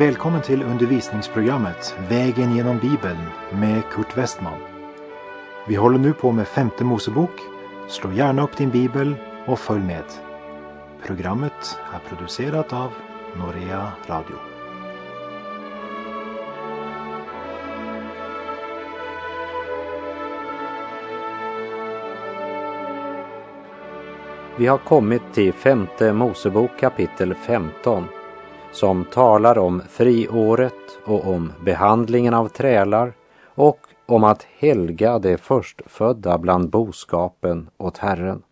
Välkommen 0.00 0.42
till 0.42 0.62
undervisningsprogrammet 0.62 1.94
Vägen 2.08 2.56
genom 2.56 2.78
Bibeln 2.78 3.18
med 3.52 3.82
Kurt 3.92 4.16
Westman. 4.16 4.58
Vi 5.68 5.74
håller 5.74 5.98
nu 5.98 6.12
på 6.12 6.32
med 6.32 6.48
femte 6.48 6.84
Mosebok. 6.84 7.30
Slå 7.88 8.12
gärna 8.12 8.42
upp 8.42 8.56
din 8.56 8.70
bibel 8.70 9.14
och 9.46 9.58
följ 9.58 9.80
med. 9.80 10.04
Programmet 11.06 11.78
är 11.94 12.08
producerat 12.08 12.72
av 12.72 12.90
Norea 13.36 13.92
Radio. 14.06 14.36
Vi 24.56 24.66
har 24.66 24.78
kommit 24.78 25.22
till 25.32 25.52
femte 25.52 26.12
Mosebok 26.12 26.70
kapitel 26.80 27.34
15 27.34 28.04
som 28.72 29.04
talar 29.04 29.58
om 29.58 29.82
friåret 29.88 30.98
och 31.04 31.28
om 31.28 31.52
behandlingen 31.64 32.34
av 32.34 32.48
trälar 32.48 33.12
och 33.44 33.78
om 34.06 34.24
att 34.24 34.46
helga 34.58 35.18
det 35.18 35.36
förstfödda 35.36 36.38
bland 36.38 36.70
boskapen 36.70 37.70
åt 37.78 37.98
Herren. 37.98 38.42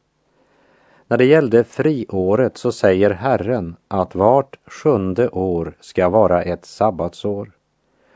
När 1.06 1.18
det 1.18 1.24
gällde 1.24 1.64
friåret 1.64 2.56
så 2.56 2.72
säger 2.72 3.10
Herren 3.10 3.76
att 3.88 4.14
vart 4.14 4.58
sjunde 4.66 5.28
år 5.28 5.76
ska 5.80 6.08
vara 6.08 6.42
ett 6.42 6.64
sabbatsår. 6.64 7.50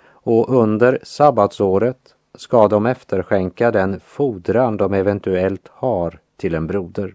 Och 0.05 0.48
under 0.48 0.98
sabbatsåret 1.03 2.14
ska 2.34 2.69
de 2.69 2.87
efterskänka 2.87 3.70
den 3.70 4.00
fordran 4.00 4.77
de 4.77 4.95
eventuellt 4.95 5.69
har 5.69 6.19
till 6.36 6.55
en 6.55 6.67
broder. 6.67 7.14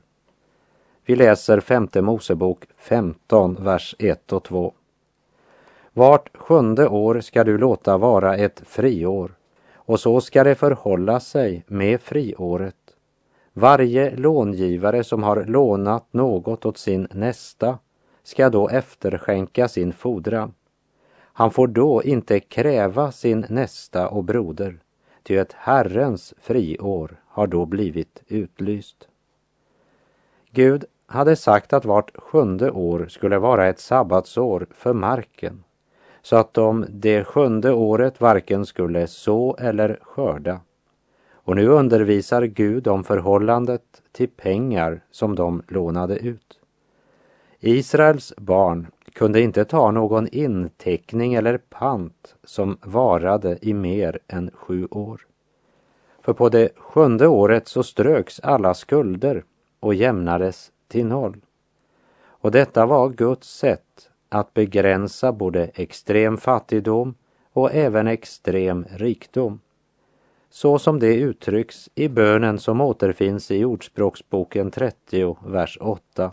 Vi 1.06 1.16
läser 1.16 1.60
femte 1.60 2.02
Mosebok 2.02 2.66
15, 2.78 3.58
vers 3.60 3.96
1 4.00 4.34
och 4.34 4.44
2. 4.44 4.74
Vart 5.98 6.38
sjunde 6.38 6.88
år 6.88 7.20
ska 7.20 7.44
du 7.44 7.58
låta 7.58 7.98
vara 7.98 8.36
ett 8.36 8.62
friår 8.66 9.32
och 9.74 10.00
så 10.00 10.22
ska 10.22 10.44
det 10.44 10.56
förhålla 10.56 11.20
sig 11.20 11.64
med 11.68 12.02
friåret. 12.02 12.76
Varje 13.54 14.16
långivare 14.16 15.04
som 15.04 15.24
har 15.24 15.46
lånat 15.46 16.14
något 16.14 16.66
åt 16.66 16.78
sin 16.78 17.08
nästa 17.12 17.80
ska 18.24 18.50
då 18.50 18.70
efterskänka 18.70 19.68
sin 19.68 19.94
fordran. 19.94 20.54
Han 21.18 21.52
får 21.52 21.68
då 21.68 22.04
inte 22.04 22.40
kräva 22.40 23.12
sin 23.12 23.46
nästa 23.50 24.10
och 24.10 24.24
broder, 24.24 24.80
ty 25.24 25.38
ett 25.38 25.54
Herrens 25.54 26.34
friår 26.40 27.22
har 27.28 27.48
då 27.48 27.66
blivit 27.66 28.24
utlyst. 28.28 29.08
Gud 30.52 30.86
hade 31.06 31.36
sagt 31.36 31.74
att 31.74 31.86
vart 31.86 32.18
sjunde 32.18 32.72
år 32.72 33.08
skulle 33.10 33.38
vara 33.38 33.68
ett 33.68 33.80
sabbatsår 33.80 34.68
för 34.72 34.94
marken 34.94 35.64
så 36.28 36.36
att 36.36 36.54
de 36.54 36.86
det 36.90 37.24
sjunde 37.24 37.74
året 37.74 38.22
varken 38.22 38.66
skulle 38.66 39.08
så 39.08 39.56
eller 39.60 40.00
skörda. 40.02 40.60
Och 41.32 41.56
nu 41.56 41.68
undervisar 41.68 42.44
Gud 42.44 42.88
om 42.88 43.04
förhållandet 43.04 43.82
till 44.12 44.30
pengar 44.30 45.02
som 45.12 45.36
de 45.36 45.62
lånade 45.68 46.18
ut. 46.18 46.60
Israels 47.60 48.34
barn 48.38 48.88
kunde 49.14 49.42
inte 49.42 49.66
ta 49.66 49.92
någon 49.92 50.28
inteckning 50.28 51.34
eller 51.34 51.58
pant 51.58 52.36
som 52.44 52.78
varade 52.82 53.58
i 53.62 53.74
mer 53.74 54.20
än 54.28 54.52
sju 54.54 54.88
år. 54.92 55.22
För 56.22 56.34
på 56.34 56.50
det 56.50 56.70
sjunde 56.78 57.28
året 57.28 57.68
så 57.68 57.84
ströks 57.84 58.40
alla 58.40 58.74
skulder 58.74 59.44
och 59.80 59.94
jämnades 59.94 60.72
till 60.88 61.06
noll. 61.06 61.42
Och 62.26 62.52
detta 62.52 62.86
var 62.86 63.10
Guds 63.10 63.58
sätt 63.58 64.07
att 64.30 64.54
begränsa 64.54 65.32
både 65.32 65.64
extrem 65.74 66.38
fattigdom 66.38 67.16
och 67.54 67.74
även 67.74 68.08
extrem 68.08 68.86
rikdom. 68.90 69.60
Så 70.50 70.80
som 70.80 71.00
det 71.00 71.16
uttrycks 71.16 71.90
i 71.96 72.08
bönen 72.08 72.60
som 72.60 72.82
återfinns 72.82 73.52
i 73.52 73.66
Ordspråksboken 73.66 74.72
30, 74.72 75.38
vers 75.46 75.78
8. 75.82 76.32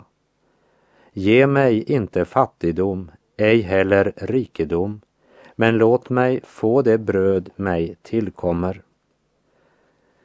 Ge 1.13 1.47
mig 1.47 1.83
inte 1.83 2.25
fattigdom, 2.25 3.11
ej 3.37 3.61
heller 3.61 4.13
rikedom, 4.15 5.01
men 5.55 5.77
låt 5.77 6.09
mig 6.09 6.41
få 6.43 6.81
det 6.81 6.97
bröd 6.97 7.49
mig 7.55 7.95
tillkommer. 8.01 8.81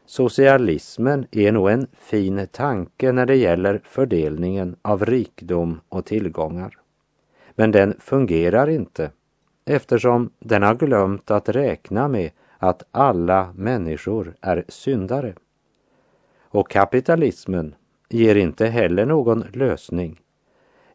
Socialismen 0.06 1.26
är 1.30 1.53
nog 1.53 1.70
en 1.70 1.86
fin 1.92 2.47
tanke 2.53 3.12
när 3.12 3.26
det 3.26 3.36
gäller 3.36 3.80
fördelningen 3.84 4.76
av 4.82 5.04
rikdom 5.04 5.80
och 5.88 6.04
tillgångar. 6.04 6.79
Men 7.60 7.71
den 7.71 7.94
fungerar 7.98 8.69
inte 8.69 9.10
eftersom 9.65 10.31
den 10.38 10.62
har 10.62 10.75
glömt 10.75 11.31
att 11.31 11.48
räkna 11.48 12.09
med 12.09 12.31
att 12.59 12.82
alla 12.91 13.53
människor 13.56 14.34
är 14.41 14.65
syndare. 14.69 15.34
Och 16.41 16.71
kapitalismen 16.71 17.75
ger 18.09 18.34
inte 18.34 18.66
heller 18.66 19.06
någon 19.06 19.44
lösning 19.53 20.21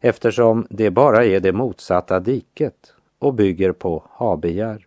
eftersom 0.00 0.66
det 0.70 0.90
bara 0.90 1.24
är 1.24 1.40
det 1.40 1.52
motsatta 1.52 2.20
diket 2.20 2.94
och 3.18 3.34
bygger 3.34 3.72
på 3.72 4.02
habegär. 4.10 4.86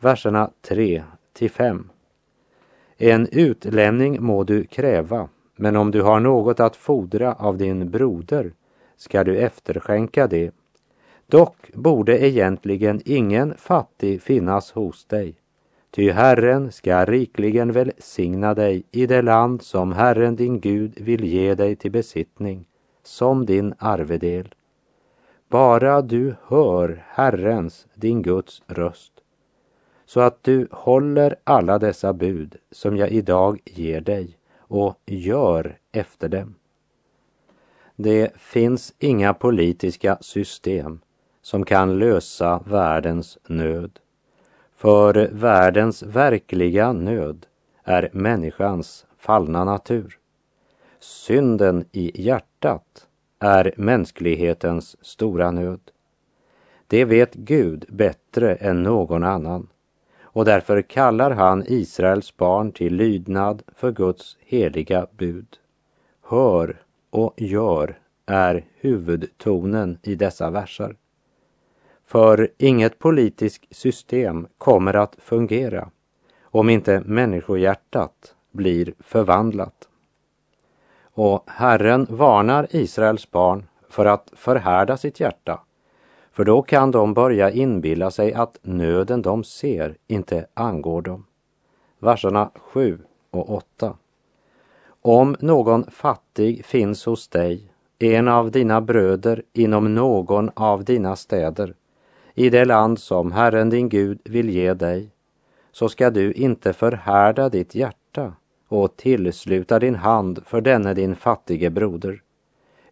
Verserna 0.00 0.50
3 0.62 1.04
till 1.32 1.50
5. 1.50 1.90
En 2.96 3.28
utlänning 3.32 4.22
må 4.22 4.44
du 4.44 4.64
kräva, 4.64 5.28
men 5.56 5.76
om 5.76 5.90
du 5.90 6.02
har 6.02 6.20
något 6.20 6.60
att 6.60 6.76
fordra 6.76 7.34
av 7.34 7.56
din 7.56 7.90
broder 7.90 8.52
ska 8.96 9.24
du 9.24 9.38
efterskänka 9.38 10.26
det. 10.26 10.54
Dock 11.34 11.70
borde 11.72 12.26
egentligen 12.26 13.00
ingen 13.04 13.54
fattig 13.54 14.22
finnas 14.22 14.72
hos 14.72 15.04
dig, 15.04 15.34
ty 15.90 16.10
Herren 16.10 16.72
ska 16.72 17.04
rikligen 17.04 17.72
välsigna 17.72 18.54
dig 18.54 18.84
i 18.90 19.06
det 19.06 19.22
land 19.22 19.62
som 19.62 19.92
Herren 19.92 20.36
din 20.36 20.60
Gud 20.60 21.00
vill 21.00 21.24
ge 21.24 21.54
dig 21.54 21.76
till 21.76 21.90
besittning, 21.90 22.64
som 23.02 23.46
din 23.46 23.74
arvedel. 23.78 24.54
Bara 25.48 26.02
du 26.02 26.34
hör 26.46 27.04
Herrens, 27.08 27.86
din 27.94 28.22
Guds 28.22 28.62
röst, 28.66 29.12
så 30.06 30.20
att 30.20 30.42
du 30.42 30.68
håller 30.70 31.36
alla 31.44 31.78
dessa 31.78 32.12
bud 32.12 32.56
som 32.70 32.96
jag 32.96 33.10
idag 33.10 33.60
ger 33.64 34.00
dig 34.00 34.38
och 34.58 34.98
gör 35.06 35.78
efter 35.92 36.28
dem. 36.28 36.54
Det 37.96 38.32
finns 38.36 38.94
inga 38.98 39.34
politiska 39.34 40.18
system 40.20 41.00
som 41.44 41.64
kan 41.64 41.98
lösa 41.98 42.62
världens 42.66 43.38
nöd. 43.48 43.98
För 44.76 45.28
världens 45.32 46.02
verkliga 46.02 46.92
nöd 46.92 47.46
är 47.82 48.10
människans 48.12 49.06
fallna 49.18 49.64
natur. 49.64 50.18
Synden 51.00 51.84
i 51.92 52.22
hjärtat 52.22 53.06
är 53.38 53.74
mänsklighetens 53.76 54.96
stora 55.06 55.50
nöd. 55.50 55.80
Det 56.86 57.04
vet 57.04 57.34
Gud 57.34 57.84
bättre 57.88 58.54
än 58.54 58.82
någon 58.82 59.24
annan 59.24 59.68
och 60.22 60.44
därför 60.44 60.82
kallar 60.82 61.30
han 61.30 61.64
Israels 61.66 62.36
barn 62.36 62.72
till 62.72 62.94
lydnad 62.94 63.62
för 63.76 63.92
Guds 63.92 64.36
heliga 64.40 65.06
bud. 65.16 65.56
Hör 66.22 66.82
och 67.10 67.34
gör 67.36 67.98
är 68.26 68.64
huvudtonen 68.80 69.98
i 70.02 70.14
dessa 70.14 70.50
verser. 70.50 70.96
För 72.14 72.48
inget 72.58 72.98
politiskt 72.98 73.76
system 73.76 74.46
kommer 74.58 74.94
att 74.94 75.16
fungera 75.18 75.90
om 76.42 76.70
inte 76.70 77.00
människohjärtat 77.00 78.34
blir 78.52 78.94
förvandlat. 79.00 79.88
Och 81.02 81.44
Herren 81.46 82.06
varnar 82.10 82.66
Israels 82.70 83.30
barn 83.30 83.64
för 83.88 84.06
att 84.06 84.32
förhärda 84.36 84.96
sitt 84.96 85.20
hjärta 85.20 85.60
för 86.32 86.44
då 86.44 86.62
kan 86.62 86.90
de 86.90 87.14
börja 87.14 87.50
inbilla 87.50 88.10
sig 88.10 88.34
att 88.34 88.58
nöden 88.62 89.22
de 89.22 89.44
ser 89.44 89.96
inte 90.06 90.46
angår 90.54 91.02
dem. 91.02 91.26
Verserna 91.98 92.50
7 92.54 92.98
och 93.30 93.50
8. 93.54 93.96
Om 95.02 95.36
någon 95.40 95.90
fattig 95.90 96.64
finns 96.64 97.06
hos 97.06 97.28
dig, 97.28 97.72
en 97.98 98.28
av 98.28 98.50
dina 98.50 98.80
bröder 98.80 99.42
inom 99.52 99.94
någon 99.94 100.50
av 100.54 100.84
dina 100.84 101.16
städer, 101.16 101.74
i 102.34 102.50
det 102.50 102.64
land 102.64 102.98
som 102.98 103.32
Herren 103.32 103.70
din 103.70 103.88
Gud 103.88 104.18
vill 104.24 104.50
ge 104.50 104.74
dig, 104.74 105.10
så 105.72 105.88
ska 105.88 106.10
du 106.10 106.32
inte 106.32 106.72
förhärda 106.72 107.48
ditt 107.48 107.74
hjärta 107.74 108.32
och 108.68 108.96
tillsluta 108.96 109.78
din 109.78 109.94
hand 109.94 110.40
för 110.46 110.60
denne 110.60 110.94
din 110.94 111.16
fattige 111.16 111.70
broder, 111.70 112.22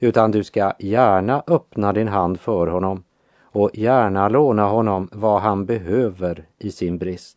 utan 0.01 0.31
du 0.31 0.45
ska 0.45 0.73
gärna 0.79 1.43
öppna 1.47 1.93
din 1.93 2.09
hand 2.09 2.41
för 2.41 2.67
honom 2.67 3.05
och 3.41 3.71
gärna 3.75 4.29
låna 4.29 4.69
honom 4.69 5.09
vad 5.13 5.41
han 5.41 5.67
behöver 5.67 6.45
i 6.59 6.71
sin 6.71 6.99
brist. 6.99 7.37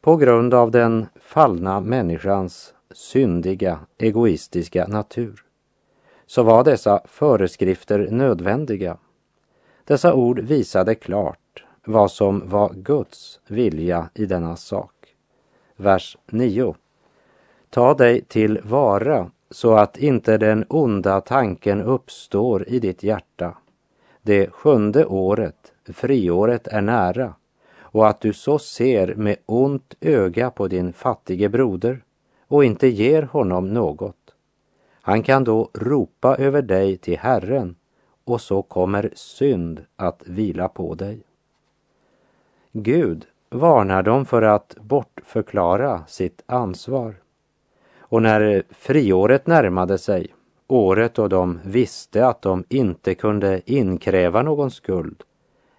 På 0.00 0.16
grund 0.16 0.54
av 0.54 0.70
den 0.70 1.06
fallna 1.20 1.80
människans 1.80 2.74
syndiga, 2.90 3.78
egoistiska 3.98 4.86
natur 4.86 5.42
så 6.26 6.42
var 6.42 6.64
dessa 6.64 7.00
föreskrifter 7.04 8.08
nödvändiga. 8.10 8.96
Dessa 9.86 10.14
ord 10.14 10.38
visade 10.38 10.94
klart 10.94 11.64
vad 11.84 12.10
som 12.10 12.48
var 12.48 12.74
Guds 12.74 13.40
vilja 13.46 14.08
i 14.14 14.26
denna 14.26 14.56
sak. 14.56 14.92
Vers 15.76 16.16
9. 16.26 16.74
Ta 17.70 17.94
dig 17.94 18.24
till 18.24 18.60
vara 18.64 19.30
så 19.50 19.74
att 19.74 19.96
inte 19.96 20.38
den 20.38 20.64
onda 20.68 21.20
tanken 21.20 21.82
uppstår 21.82 22.68
i 22.68 22.78
ditt 22.78 23.02
hjärta. 23.02 23.54
Det 24.22 24.50
sjunde 24.50 25.06
året, 25.06 25.72
friåret, 25.92 26.66
är 26.66 26.80
nära 26.80 27.34
och 27.78 28.08
att 28.08 28.20
du 28.20 28.32
så 28.32 28.58
ser 28.58 29.14
med 29.14 29.36
ont 29.46 29.94
öga 30.00 30.50
på 30.50 30.68
din 30.68 30.92
fattige 30.92 31.48
broder 31.48 32.02
och 32.48 32.64
inte 32.64 32.88
ger 32.88 33.22
honom 33.22 33.74
något. 33.74 34.34
Han 35.00 35.22
kan 35.22 35.44
då 35.44 35.70
ropa 35.74 36.36
över 36.36 36.62
dig 36.62 36.96
till 36.96 37.18
Herren 37.18 37.76
och 38.26 38.40
så 38.40 38.62
kommer 38.62 39.10
synd 39.14 39.84
att 39.96 40.22
vila 40.26 40.68
på 40.68 40.94
dig. 40.94 41.20
Gud 42.72 43.26
varnar 43.50 44.02
dem 44.02 44.26
för 44.26 44.42
att 44.42 44.76
bortförklara 44.80 46.06
sitt 46.06 46.42
ansvar. 46.46 47.14
Och 47.98 48.22
när 48.22 48.62
friåret 48.70 49.46
närmade 49.46 49.98
sig, 49.98 50.34
året 50.66 51.14
då 51.14 51.28
de 51.28 51.60
visste 51.64 52.26
att 52.26 52.42
de 52.42 52.64
inte 52.68 53.14
kunde 53.14 53.62
inkräva 53.64 54.42
någon 54.42 54.70
skuld 54.70 55.22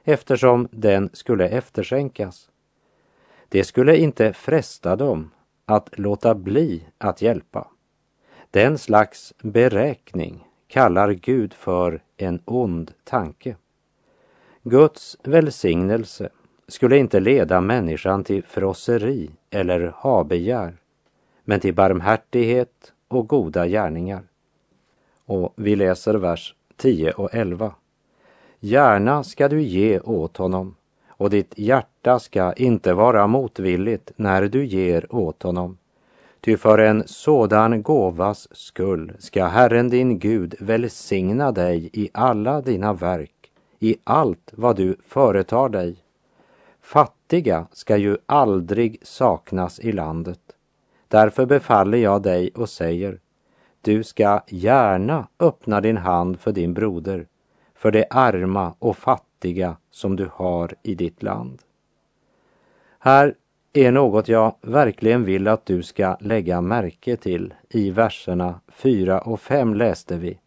eftersom 0.04 0.68
den 0.72 1.10
skulle 1.14 1.50
efterskänkas. 1.50 2.50
Det 3.50 3.64
skulle 3.64 3.98
inte 3.98 4.34
fresta 4.34 4.96
dem 4.96 5.32
att 5.66 6.00
låta 6.00 6.36
bli 6.36 6.88
att 6.98 7.22
hjälpa. 7.22 7.68
Den 8.52 8.78
slags 8.78 9.34
beräkning 9.42 10.48
kallar 10.68 11.12
Gud 11.12 11.54
för 11.54 12.02
en 12.18 12.40
ond 12.46 12.92
tanke. 13.04 13.56
Guds 14.64 15.18
välsignelse 15.24 16.30
skulle 16.68 16.98
inte 16.98 17.20
leda 17.20 17.62
människan 17.62 18.24
till 18.24 18.44
frosseri 18.44 19.30
eller 19.50 19.94
habegär, 19.96 20.78
men 21.44 21.60
till 21.60 21.74
barmhärtighet 21.74 22.94
och 23.08 23.28
goda 23.28 23.68
gärningar. 23.68 24.24
Och 25.26 25.54
vi 25.56 25.76
läser 25.76 26.14
vers 26.14 26.56
10 26.76 27.12
och 27.12 27.34
11. 27.34 27.76
Gärna 28.60 29.24
ska 29.24 29.48
du 29.48 29.62
ge 29.62 30.00
åt 30.00 30.38
honom 30.38 30.76
och 31.08 31.30
ditt 31.30 31.54
hjärta 31.58 32.20
ska 32.20 32.54
inte 32.54 32.94
vara 32.94 33.28
motvilligt 33.28 34.12
när 34.16 34.42
du 34.42 34.66
ger 34.66 35.16
åt 35.16 35.44
honom. 35.44 35.78
Ty 36.42 36.58
för 36.58 36.78
en 36.78 37.04
sådan 37.08 37.84
gåvas 37.84 38.48
skull 38.52 39.14
ska 39.20 39.46
Herren 39.46 39.90
din 39.90 40.20
Gud 40.20 40.56
välsigna 40.60 41.52
dig 41.52 41.90
i 41.94 42.10
alla 42.14 42.62
dina 42.62 42.94
verk, 42.94 43.52
i 43.80 43.96
allt 44.04 44.54
vad 44.54 44.76
du 44.76 44.98
företar 45.08 45.70
dig. 45.70 45.96
Fattiga 46.82 47.68
ska 47.72 47.98
ju 47.98 48.18
aldrig 48.26 48.98
saknas 49.02 49.80
i 49.80 49.92
landet. 49.92 50.40
Därför 51.08 51.46
befaller 51.46 51.98
jag 51.98 52.22
dig 52.22 52.52
och 52.56 52.70
säger, 52.70 53.20
du 53.82 54.04
ska 54.04 54.44
gärna 54.48 55.28
öppna 55.40 55.82
din 55.82 55.98
hand 55.98 56.40
för 56.40 56.52
din 56.52 56.74
broder, 56.74 57.28
för 57.76 57.92
det 57.92 58.06
arma 58.10 58.74
och 58.80 58.98
fattiga 58.98 59.78
som 59.92 60.16
du 60.16 60.30
har 60.34 60.76
i 60.84 60.96
ditt 60.96 61.24
land. 61.24 61.62
Här 63.00 63.36
är 63.86 63.92
något 63.92 64.28
jag 64.28 64.56
verkligen 64.62 65.24
vill 65.24 65.48
att 65.48 65.66
du 65.66 65.84
ska 65.84 66.18
lägga 66.20 66.62
märke 66.62 67.18
till. 67.18 67.54
I 67.70 67.92
verserna 67.92 68.60
4 68.72 69.20
och 69.22 69.42
5 69.42 69.74
läste 69.74 70.18
vi. 70.18 70.40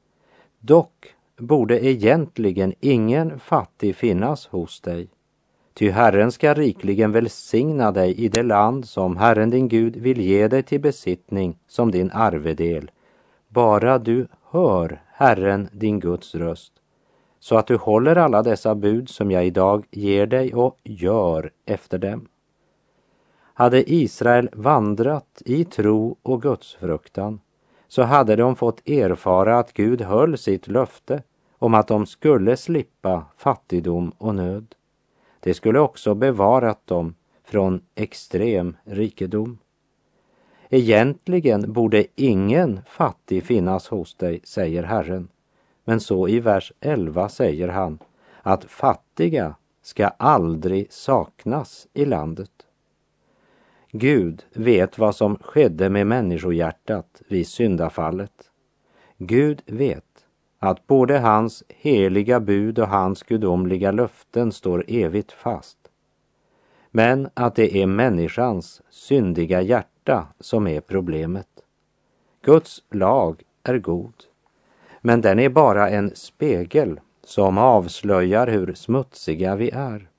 Dock 0.59 1.15
borde 1.39 1.87
egentligen 1.87 2.75
ingen 2.81 3.39
fattig 3.39 3.97
finnas 3.97 4.47
hos 4.47 4.81
dig. 4.81 5.09
Ty 5.75 5.91
Herren 5.91 6.33
ska 6.33 6.55
rikligen 6.55 7.13
välsigna 7.13 7.93
dig 7.93 8.15
i 8.15 8.29
det 8.29 8.43
land 8.43 8.89
som 8.89 9.17
Herren 9.17 9.51
din 9.51 9.69
Gud 9.69 9.97
vill 9.97 10.21
ge 10.21 10.49
dig 10.49 10.63
till 10.63 10.81
besittning 10.81 11.59
som 11.69 11.91
din 11.91 12.11
arvedel, 12.11 12.91
bara 13.49 13.99
du 13.99 14.27
hör 14.51 15.03
Herren 15.13 15.69
din 15.73 16.01
Guds 16.01 16.35
röst, 16.35 16.73
så 17.41 17.57
att 17.57 17.67
du 17.67 17.77
håller 17.77 18.17
alla 18.17 18.43
dessa 18.43 18.75
bud 18.75 19.09
som 19.09 19.31
jag 19.31 19.47
idag 19.47 19.85
ger 19.91 20.27
dig 20.27 20.55
och 20.55 20.79
gör 20.85 21.51
efter 21.67 21.99
dem 21.99 22.29
hade 23.61 23.93
Israel 23.93 24.49
vandrat 24.53 25.43
i 25.45 25.65
tro 25.65 26.17
och 26.23 26.43
gudsfruktan 26.43 27.41
så 27.89 28.03
hade 28.03 28.37
de 28.37 28.57
fått 28.57 28.89
erfara 28.89 29.59
att 29.59 29.73
Gud 29.73 30.01
höll 30.01 30.39
sitt 30.39 30.69
löfte 30.69 31.23
om 31.59 31.75
att 31.75 31.89
de 31.89 32.07
skulle 32.07 32.57
slippa 32.57 33.25
fattigdom 33.37 34.13
och 34.19 34.35
nöd. 34.35 34.75
Det 35.41 35.55
skulle 35.55 35.79
också 35.79 36.15
bevarat 36.15 36.87
dem 36.87 37.15
från 37.45 37.81
extrem 37.95 38.77
rikedom. 38.85 39.59
Egentligen 40.69 41.73
borde 41.73 42.07
ingen 42.15 42.81
fattig 42.87 43.45
finnas 43.45 43.89
hos 43.89 44.15
dig, 44.15 44.41
säger 44.45 44.83
Herren. 44.83 45.29
Men 45.85 46.01
så 46.01 46.29
i 46.29 46.41
vers 46.41 46.73
11 46.81 47.29
säger 47.29 47.69
han 47.69 47.99
att 48.43 48.65
fattiga 48.65 49.55
ska 49.83 50.07
aldrig 50.07 50.93
saknas 50.93 51.87
i 51.93 52.05
landet. 52.05 52.51
Gud 53.93 54.43
vet 54.53 54.99
vad 54.99 55.15
som 55.15 55.37
skedde 55.37 55.91
med 55.91 56.07
människohjärtat 56.07 57.23
vid 57.29 57.47
syndafallet. 57.47 58.51
Gud 59.19 59.63
vet 59.67 60.05
att 60.59 60.87
både 60.87 61.19
hans 61.19 61.65
heliga 61.69 62.41
bud 62.41 62.79
och 62.79 62.89
hans 62.89 63.23
gudomliga 63.23 63.91
löften 63.91 64.53
står 64.53 64.85
evigt 64.89 65.33
fast. 65.33 65.79
Men 66.91 67.29
att 67.35 67.55
det 67.55 67.77
är 67.77 67.87
människans 67.87 68.83
syndiga 68.91 69.63
hjärta 69.63 70.27
som 70.41 70.67
är 70.67 70.81
problemet. 70.81 71.49
Guds 72.43 72.83
lag 72.91 73.43
är 73.63 73.79
god, 73.79 74.15
men 75.01 75.21
den 75.21 75.39
är 75.39 75.49
bara 75.49 75.91
en 75.91 76.11
spegel 76.15 77.01
som 77.25 77.59
avslöjar 77.59 78.47
hur 78.47 78.75
smutsiga 78.75 79.57
vi 79.57 79.71
är. 79.71 80.10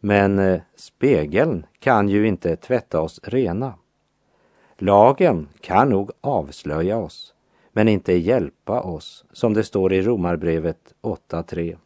Men 0.00 0.38
eh, 0.38 0.60
spegeln 0.76 1.66
kan 1.78 2.08
ju 2.08 2.26
inte 2.26 2.56
tvätta 2.56 3.00
oss 3.00 3.20
rena. 3.22 3.74
Lagen 4.76 5.48
kan 5.60 5.88
nog 5.88 6.10
avslöja 6.20 6.98
oss, 6.98 7.34
men 7.72 7.88
inte 7.88 8.12
hjälpa 8.12 8.80
oss, 8.80 9.24
som 9.32 9.54
det 9.54 9.64
står 9.64 9.92
i 9.92 10.02
Romarbrevet 10.02 10.94
8.3. 11.02 11.76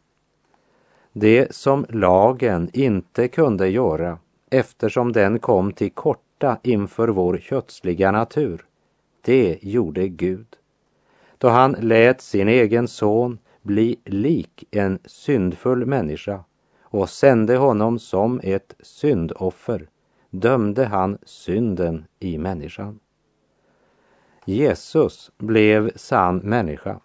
Det 1.13 1.55
som 1.55 1.85
lagen 1.89 2.69
inte 2.73 3.27
kunde 3.27 3.69
göra, 3.69 4.17
eftersom 4.49 5.11
den 5.11 5.39
kom 5.39 5.71
till 5.71 5.91
korta 5.91 6.57
inför 6.63 7.07
vår 7.07 7.37
kötsliga 7.37 8.11
natur, 8.11 8.65
det 9.21 9.57
gjorde 9.61 10.07
Gud. 10.07 10.47
Då 11.37 11.49
han 11.49 11.71
lät 11.71 12.21
sin 12.21 12.47
egen 12.47 12.87
son 12.87 13.39
bli 13.61 13.99
lik 14.05 14.63
en 14.71 14.99
syndfull 15.05 15.85
människa 15.85 16.43
och 16.93 17.09
sände 17.09 17.57
honom 17.57 17.99
som 17.99 18.39
ett 18.43 18.75
syndoffer 18.79 19.87
dömde 20.29 20.85
han 20.85 21.17
synden 21.23 22.05
i 22.19 22.37
människan. 22.37 22.99
Jesus 24.45 25.31
blev 25.37 25.91
sann 25.95 26.37
människa, 26.37 26.99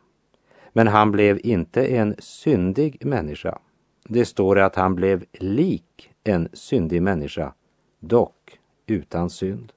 men 0.73 0.89
han 0.89 1.13
blev 1.13 1.41
inte 1.47 1.87
en 1.87 2.15
syndig 2.19 3.07
människa. 3.07 3.59
Det 4.05 4.25
står 4.25 4.59
att 4.59 4.77
han 4.77 4.95
blev 4.95 5.25
lik 5.33 6.11
en 6.25 6.49
syndig 6.53 7.03
människa, 7.03 7.55
dock 8.01 8.59
utan 8.87 9.31
synd. 9.31 9.73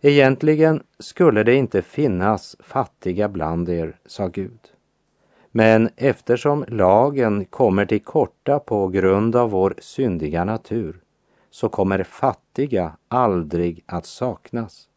Egentligen 0.00 0.82
skulle 0.98 1.42
det 1.42 1.54
inte 1.54 1.82
finnas 1.82 2.56
fattiga 2.60 3.28
bland 3.28 3.68
er, 3.68 3.98
sa 4.06 4.26
Gud. 4.28 4.75
Men 5.56 5.90
eftersom 5.96 6.64
lagen 6.68 7.44
kommer 7.44 7.86
till 7.86 8.02
korta 8.02 8.58
på 8.58 8.88
grund 8.88 9.36
av 9.36 9.50
vår 9.50 9.74
syndiga 9.78 10.44
natur 10.44 11.00
så 11.50 11.68
kommer 11.68 12.02
fattiga 12.02 12.96
aldrig 13.08 13.84
att 13.86 14.06
saknas. 14.06 14.88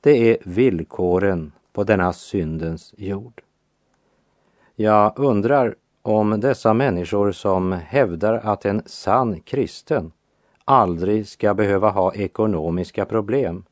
Det 0.00 0.30
är 0.30 0.36
villkoren 0.44 1.52
på 1.72 1.84
denna 1.84 2.12
syndens 2.12 2.94
jord. 2.96 3.42
Jag 4.74 5.18
undrar 5.18 5.74
om 6.02 6.40
dessa 6.40 6.74
människor 6.74 7.32
som 7.32 7.72
hävdar 7.72 8.34
att 8.34 8.64
en 8.64 8.82
sann 8.86 9.40
kristen 9.40 10.12
aldrig 10.64 11.28
ska 11.28 11.54
behöva 11.54 11.90
ha 11.90 12.14
ekonomiska 12.14 13.04
problem, 13.04 13.64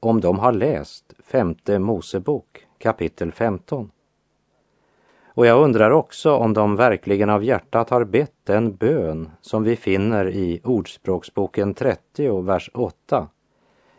om 0.00 0.20
de 0.20 0.38
har 0.38 0.52
läst 0.52 1.12
femte 1.24 1.78
Mosebok 1.78 2.66
kapitel 2.78 3.32
15. 3.32 3.90
Och 5.36 5.46
jag 5.46 5.64
undrar 5.64 5.90
också 5.90 6.34
om 6.34 6.52
de 6.52 6.76
verkligen 6.76 7.30
av 7.30 7.44
hjärtat 7.44 7.90
har 7.90 8.04
bett 8.04 8.34
den 8.44 8.76
bön 8.76 9.30
som 9.40 9.62
vi 9.62 9.76
finner 9.76 10.28
i 10.30 10.60
Ordspråksboken 10.64 11.74
30, 11.74 12.42
vers 12.42 12.70
8. 12.74 13.28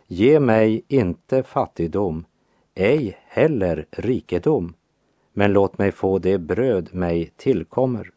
Ge 0.06 0.40
mig 0.40 0.84
inte 0.88 1.42
fattigdom, 1.42 2.24
ej 2.74 3.18
heller 3.26 3.86
rikedom, 3.90 4.74
men 5.32 5.52
låt 5.52 5.78
mig 5.78 5.92
få 5.92 6.18
det 6.18 6.38
bröd 6.38 6.94
mig 6.94 7.32
tillkommer. 7.36 8.10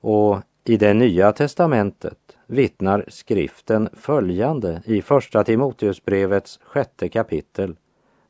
Och 0.00 0.38
i 0.64 0.76
det 0.76 0.94
nya 0.94 1.32
testamentet 1.32 2.36
vittnar 2.46 3.04
skriften 3.08 3.88
följande 3.92 4.82
i 4.84 5.02
Första 5.02 5.44
Timoteusbrevets 5.44 6.60
sjätte 6.62 7.08
kapitel, 7.08 7.76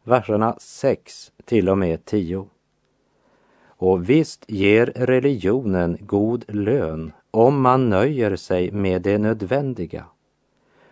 verserna 0.03 0.57
6 0.59 1.33
till 1.45 1.69
och 1.69 1.79
med 1.79 2.05
10. 2.05 2.49
Och 3.77 4.11
visst 4.11 4.45
ger 4.49 4.87
religionen 4.87 5.99
god 6.01 6.45
lön 6.49 7.13
om 7.31 7.61
man 7.61 7.91
nöjer 7.91 8.37
sig 8.37 8.71
med 8.71 9.03
det 9.03 9.19
nödvändiga. 9.19 10.05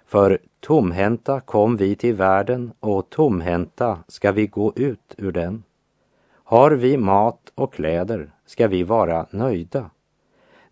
För 0.06 0.38
tomhänta 0.60 1.40
kom 1.40 1.76
vi 1.76 1.96
till 1.96 2.14
världen 2.14 2.72
och 2.80 3.10
tomhänta 3.10 3.98
ska 4.08 4.32
vi 4.32 4.46
gå 4.46 4.72
ut 4.76 5.14
ur 5.18 5.32
den. 5.32 5.62
Har 6.44 6.70
vi 6.70 6.96
mat 6.96 7.52
och 7.54 7.74
kläder 7.74 8.30
ska 8.46 8.68
vi 8.68 8.82
vara 8.82 9.26
nöjda. 9.30 9.90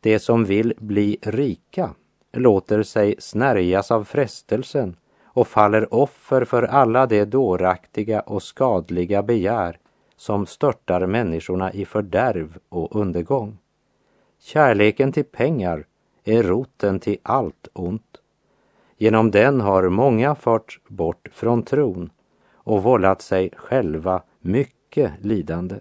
Det 0.00 0.18
som 0.18 0.44
vill 0.44 0.74
bli 0.78 1.18
rika 1.22 1.90
låter 2.32 2.82
sig 2.82 3.14
snärjas 3.18 3.90
av 3.90 4.04
frestelsen 4.04 4.96
och 5.24 5.48
faller 5.48 5.94
offer 5.94 6.44
för 6.44 6.62
alla 6.62 7.06
de 7.06 7.24
dåraktiga 7.24 8.20
och 8.20 8.42
skadliga 8.42 9.22
begär 9.22 9.78
som 10.20 10.46
störtar 10.46 11.06
människorna 11.06 11.72
i 11.72 11.84
fördärv 11.84 12.58
och 12.68 12.96
undergång. 12.96 13.58
Kärleken 14.38 15.12
till 15.12 15.24
pengar 15.24 15.86
är 16.24 16.42
roten 16.42 17.00
till 17.00 17.18
allt 17.22 17.68
ont. 17.72 18.20
Genom 18.96 19.30
den 19.30 19.60
har 19.60 19.88
många 19.88 20.34
förts 20.34 20.80
bort 20.88 21.28
från 21.32 21.62
tron 21.62 22.10
och 22.52 22.82
vållat 22.82 23.22
sig 23.22 23.50
själva 23.56 24.22
mycket 24.40 25.12
lidande. 25.20 25.76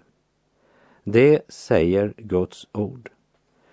Det 1.04 1.40
säger 1.48 2.14
Guds 2.16 2.68
ord. 2.72 3.10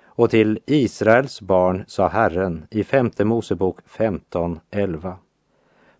Och 0.04 0.30
till 0.30 0.60
Israels 0.66 1.42
barn 1.42 1.84
sa 1.88 2.08
Herren 2.08 2.68
i 2.72 2.84
femte 2.84 3.26
Mosebok 3.26 3.80
15.11. 3.88 5.16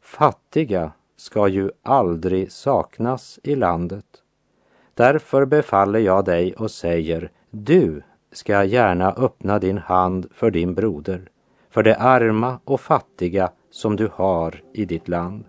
Fattiga 0.02 0.92
ska 1.16 1.48
ju 1.48 1.72
aldrig 1.84 2.52
saknas 2.52 3.40
i 3.44 3.56
landet. 3.56 4.24
Därför 4.98 5.46
befaller 5.46 6.00
jag 6.00 6.26
dig 6.26 6.54
och 6.54 6.72
säger, 6.72 7.32
du 7.52 8.02
ska 8.32 8.64
gärna 8.64 9.14
öppna 9.14 9.60
din 9.60 9.78
hand 9.78 10.28
för 10.34 10.52
din 10.52 10.74
broder, 10.74 11.30
för 11.70 11.84
det 11.84 11.96
arma 11.96 12.60
och 12.66 12.82
fattiga 12.82 13.52
som 13.72 13.96
du 13.96 14.10
har 14.14 14.62
i 14.74 14.86
ditt 14.86 15.08
land. 15.08 15.44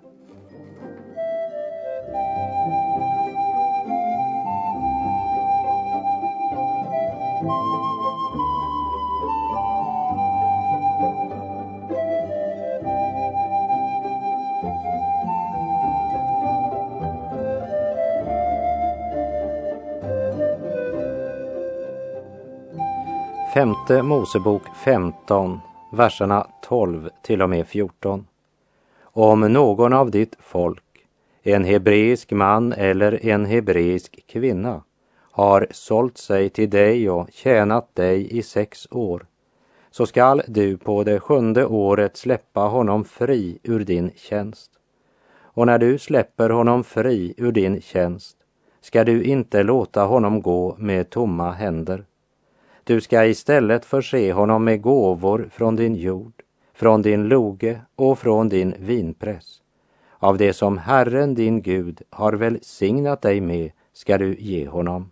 Femte 23.58 24.02
Mosebok 24.02 24.62
15, 24.84 25.60
verserna 25.92 26.46
12 26.62 27.10
till 27.22 27.42
och 27.42 27.50
med 27.50 27.66
14. 27.66 28.26
Om 29.02 29.40
någon 29.40 29.92
av 29.92 30.10
ditt 30.10 30.36
folk, 30.40 30.84
en 31.42 31.64
hebreisk 31.64 32.32
man 32.32 32.72
eller 32.72 33.26
en 33.26 33.46
hebreisk 33.46 34.24
kvinna, 34.26 34.82
har 35.32 35.66
sålt 35.70 36.18
sig 36.18 36.48
till 36.48 36.70
dig 36.70 37.10
och 37.10 37.28
tjänat 37.32 37.94
dig 37.94 38.38
i 38.38 38.42
sex 38.42 38.88
år, 38.90 39.26
så 39.90 40.06
skall 40.06 40.42
du 40.48 40.76
på 40.76 41.04
det 41.04 41.20
sjunde 41.20 41.66
året 41.66 42.16
släppa 42.16 42.60
honom 42.60 43.04
fri 43.04 43.58
ur 43.62 43.84
din 43.84 44.10
tjänst. 44.16 44.70
Och 45.40 45.66
när 45.66 45.78
du 45.78 45.98
släpper 45.98 46.50
honom 46.50 46.84
fri 46.84 47.34
ur 47.36 47.52
din 47.52 47.80
tjänst 47.80 48.36
ska 48.80 49.04
du 49.04 49.22
inte 49.22 49.62
låta 49.62 50.04
honom 50.04 50.42
gå 50.42 50.76
med 50.78 51.10
tomma 51.10 51.50
händer. 51.50 52.04
Du 52.88 53.00
ska 53.00 53.26
istället 53.26 53.84
förse 53.84 54.32
honom 54.32 54.64
med 54.64 54.82
gåvor 54.82 55.48
från 55.52 55.76
din 55.76 55.94
jord, 55.94 56.32
från 56.74 57.02
din 57.02 57.28
loge 57.28 57.80
och 57.96 58.18
från 58.18 58.48
din 58.48 58.74
vinpress. 58.78 59.62
Av 60.18 60.38
det 60.38 60.52
som 60.52 60.78
Herren 60.78 61.34
din 61.34 61.62
Gud 61.62 62.02
har 62.10 62.32
välsignat 62.32 63.22
dig 63.22 63.40
med 63.40 63.70
ska 63.92 64.18
du 64.18 64.34
ge 64.34 64.68
honom. 64.68 65.10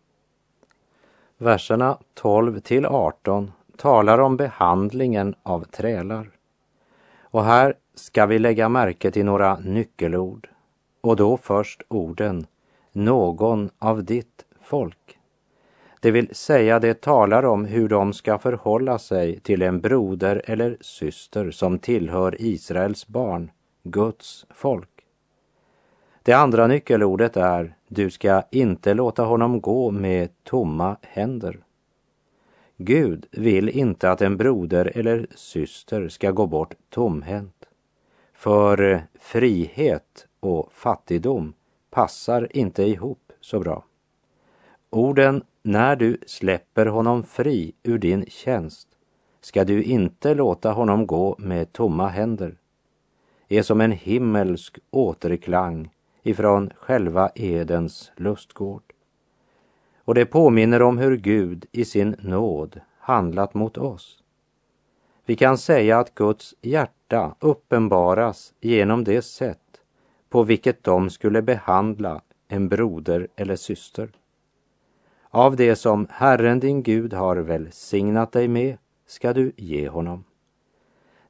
Verserna 1.38 1.98
12 2.14 2.60
till 2.60 2.86
18 2.86 3.52
talar 3.76 4.18
om 4.18 4.36
behandlingen 4.36 5.34
av 5.42 5.64
trälar. 5.64 6.30
Och 7.20 7.44
här 7.44 7.74
ska 7.94 8.26
vi 8.26 8.38
lägga 8.38 8.68
märke 8.68 9.10
till 9.10 9.24
några 9.24 9.58
nyckelord. 9.58 10.48
Och 11.00 11.16
då 11.16 11.36
först 11.36 11.82
orden 11.88 12.46
någon 12.92 13.70
av 13.78 14.04
ditt 14.04 14.44
folk. 14.62 15.15
Det 16.06 16.12
vill 16.12 16.34
säga 16.34 16.78
det 16.78 17.00
talar 17.00 17.44
om 17.44 17.64
hur 17.64 17.88
de 17.88 18.12
ska 18.12 18.38
förhålla 18.38 18.98
sig 18.98 19.40
till 19.40 19.62
en 19.62 19.80
broder 19.80 20.42
eller 20.44 20.76
syster 20.80 21.50
som 21.50 21.78
tillhör 21.78 22.36
Israels 22.38 23.06
barn, 23.06 23.50
Guds 23.82 24.46
folk. 24.50 24.88
Det 26.22 26.32
andra 26.32 26.66
nyckelordet 26.66 27.36
är 27.36 27.76
du 27.88 28.10
ska 28.10 28.42
inte 28.50 28.94
låta 28.94 29.22
honom 29.22 29.60
gå 29.60 29.90
med 29.90 30.28
tomma 30.44 30.96
händer. 31.02 31.58
Gud 32.76 33.26
vill 33.30 33.68
inte 33.68 34.10
att 34.10 34.22
en 34.22 34.36
broder 34.36 34.92
eller 34.94 35.26
syster 35.34 36.08
ska 36.08 36.30
gå 36.30 36.46
bort 36.46 36.74
tomhänt. 36.90 37.64
För 38.34 38.82
eh, 38.82 39.00
frihet 39.20 40.26
och 40.40 40.72
fattigdom 40.72 41.54
passar 41.90 42.56
inte 42.56 42.82
ihop 42.82 43.32
så 43.40 43.60
bra. 43.60 43.84
Orden 44.96 45.42
när 45.62 45.96
du 45.96 46.18
släpper 46.26 46.86
honom 46.86 47.22
fri 47.22 47.72
ur 47.82 47.98
din 47.98 48.24
tjänst 48.28 48.88
ska 49.40 49.64
du 49.64 49.82
inte 49.82 50.34
låta 50.34 50.72
honom 50.72 51.06
gå 51.06 51.36
med 51.38 51.72
tomma 51.72 52.08
händer 52.08 52.56
är 53.48 53.62
som 53.62 53.80
en 53.80 53.92
himmelsk 53.92 54.78
återklang 54.90 55.90
ifrån 56.22 56.70
själva 56.76 57.30
Edens 57.34 58.12
lustgård. 58.16 58.82
Och 59.98 60.14
det 60.14 60.26
påminner 60.26 60.82
om 60.82 60.98
hur 60.98 61.16
Gud 61.16 61.66
i 61.72 61.84
sin 61.84 62.16
nåd 62.18 62.80
handlat 62.98 63.54
mot 63.54 63.78
oss. 63.78 64.22
Vi 65.24 65.36
kan 65.36 65.58
säga 65.58 65.98
att 65.98 66.14
Guds 66.14 66.54
hjärta 66.62 67.34
uppenbaras 67.40 68.54
genom 68.60 69.04
det 69.04 69.22
sätt 69.22 69.80
på 70.28 70.42
vilket 70.42 70.84
de 70.84 71.10
skulle 71.10 71.42
behandla 71.42 72.20
en 72.48 72.68
broder 72.68 73.28
eller 73.36 73.56
syster. 73.56 74.10
Av 75.36 75.56
det 75.56 75.76
som 75.76 76.06
Herren 76.10 76.60
din 76.60 76.82
Gud 76.82 77.12
har 77.12 77.36
välsignat 77.36 78.32
dig 78.32 78.48
med 78.48 78.76
ska 79.06 79.32
du 79.32 79.52
ge 79.56 79.88
honom. 79.88 80.24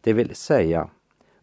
Det 0.01 0.13
vill 0.13 0.35
säga, 0.35 0.89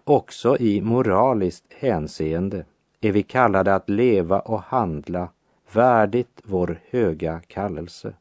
också 0.04 0.58
i 0.58 0.82
moraliskt 0.82 1.66
hänseende 1.74 2.66
är 3.02 3.12
vi 3.12 3.24
kallade 3.24 3.76
att 3.76 3.90
leva 3.90 4.40
och 4.40 4.62
handla 4.62 5.30
värdigt 5.72 6.42
vår 6.44 6.80
höga 6.90 7.42
kallelse. 7.48 8.14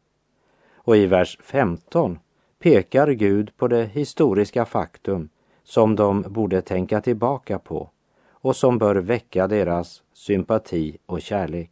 Och 0.75 0.97
i 0.97 1.07
vers 1.07 1.39
15 1.43 2.19
pekar 2.59 3.11
Gud 3.11 3.57
på 3.57 3.69
det 3.69 3.85
historiska 3.85 4.65
faktum 4.65 5.29
som 5.63 5.97
de 5.97 6.23
borde 6.23 6.63
tänka 6.63 7.01
tillbaka 7.01 7.59
på 7.59 7.91
och 8.31 8.57
som 8.57 8.79
bör 8.79 8.97
väcka 8.97 9.47
deras 9.47 10.03
sympati 10.13 10.99
och 11.07 11.23
kärlek. 11.23 11.72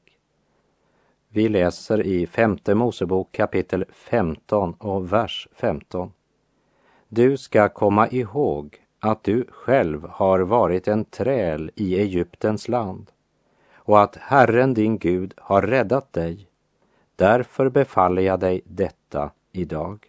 Vi 1.33 1.49
läser 1.49 2.03
i 2.07 2.27
femte 2.27 2.75
Mosebok 2.75 3.33
kapitel 3.33 3.85
15 3.93 4.73
och 4.73 5.13
vers 5.13 5.49
15. 5.53 6.13
Du 7.09 7.37
ska 7.37 7.69
komma 7.69 8.09
ihåg 8.09 8.77
att 9.01 9.25
du 9.25 9.47
själv 9.51 10.09
har 10.09 10.41
varit 10.41 10.89
en 10.89 11.05
träl 11.05 11.71
i 11.75 12.01
Egyptens 12.01 12.69
land 12.69 13.11
och 13.75 14.03
att 14.03 14.17
Herren 14.17 14.75
din 14.75 14.99
Gud 14.99 15.35
har 15.37 15.63
räddat 15.63 16.13
dig. 16.13 16.49
Därför 17.17 17.69
befaller 17.69 18.23
jag 18.23 18.41
dig 18.41 18.61
detta 18.65 19.31
idag. 19.53 20.07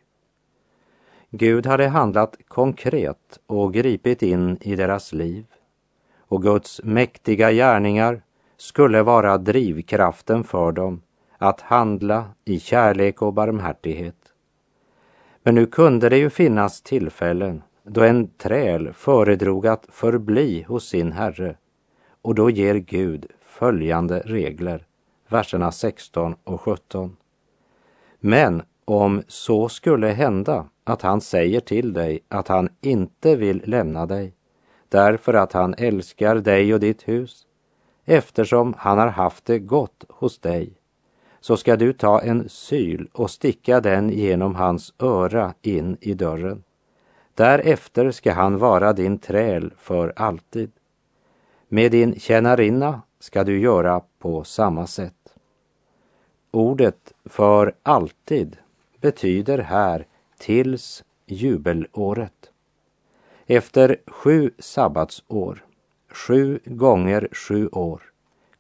Gud 1.30 1.66
hade 1.66 1.88
handlat 1.88 2.38
konkret 2.48 3.40
och 3.48 3.74
gripit 3.74 4.22
in 4.22 4.58
i 4.62 4.76
deras 4.76 5.14
liv 5.14 5.46
och 6.20 6.42
Guds 6.44 6.82
mäktiga 6.84 7.52
gärningar 7.52 8.22
skulle 8.58 9.04
vara 9.04 9.38
drivkraften 9.38 10.44
för 10.44 10.72
dem 10.72 11.02
att 11.42 11.62
handla 11.62 12.26
i 12.46 12.60
kärlek 12.60 13.22
och 13.22 13.34
barmhärtighet. 13.34 14.16
Men 15.44 15.56
nu 15.56 15.66
kunde 15.66 16.10
det 16.10 16.18
ju 16.18 16.30
finnas 16.30 16.82
tillfällen 16.82 17.64
då 17.84 18.04
en 18.04 18.28
träl 18.28 18.94
föredrog 18.94 19.68
att 19.68 19.86
förbli 19.90 20.66
hos 20.68 20.88
sin 20.88 21.12
herre 21.12 21.56
och 22.22 22.36
då 22.36 22.50
ger 22.50 22.76
Gud 22.76 23.26
följande 23.46 24.20
regler, 24.20 24.86
verserna 25.28 25.72
16 25.72 26.36
och 26.44 26.62
17. 26.62 27.18
Men 28.20 28.64
om 28.86 29.24
så 29.28 29.70
skulle 29.70 30.08
hända 30.08 30.66
att 30.84 31.02
han 31.02 31.22
säger 31.22 31.60
till 31.60 31.94
dig 31.94 32.20
att 32.28 32.48
han 32.48 32.70
inte 32.82 33.36
vill 33.36 33.64
lämna 33.66 34.06
dig 34.06 34.36
därför 34.90 35.34
att 35.34 35.54
han 35.54 35.76
älskar 35.78 36.36
dig 36.36 36.74
och 36.74 36.80
ditt 36.80 37.08
hus 37.08 37.48
eftersom 38.06 38.74
han 38.78 38.98
har 38.98 39.08
haft 39.08 39.46
det 39.46 39.60
gott 39.60 40.04
hos 40.10 40.40
dig 40.40 40.81
så 41.42 41.58
ska 41.58 41.76
du 41.76 41.94
ta 41.94 42.22
en 42.22 42.50
syl 42.50 43.10
och 43.14 43.32
sticka 43.32 43.82
den 43.82 44.10
genom 44.10 44.56
hans 44.56 44.94
öra 45.00 45.54
in 45.62 45.98
i 46.02 46.14
dörren. 46.14 46.64
Därefter 47.36 48.12
ska 48.12 48.34
han 48.34 48.58
vara 48.58 48.94
din 48.94 49.18
träl 49.18 49.74
för 49.78 50.14
alltid. 50.16 50.72
Med 51.68 51.92
din 51.92 52.20
tjänarinna 52.20 53.02
ska 53.20 53.44
du 53.44 53.60
göra 53.60 54.02
på 54.20 54.44
samma 54.44 54.88
sätt. 54.88 55.36
Ordet 56.52 57.14
för 57.26 57.76
alltid 57.84 58.58
betyder 59.00 59.58
här 59.58 60.08
tills 60.38 61.04
jubelåret. 61.26 62.52
Efter 63.46 63.98
sju 64.08 64.52
sabbatsår, 64.60 65.66
sju 66.10 66.60
gånger 66.66 67.28
sju 67.32 67.68
år, 67.68 68.02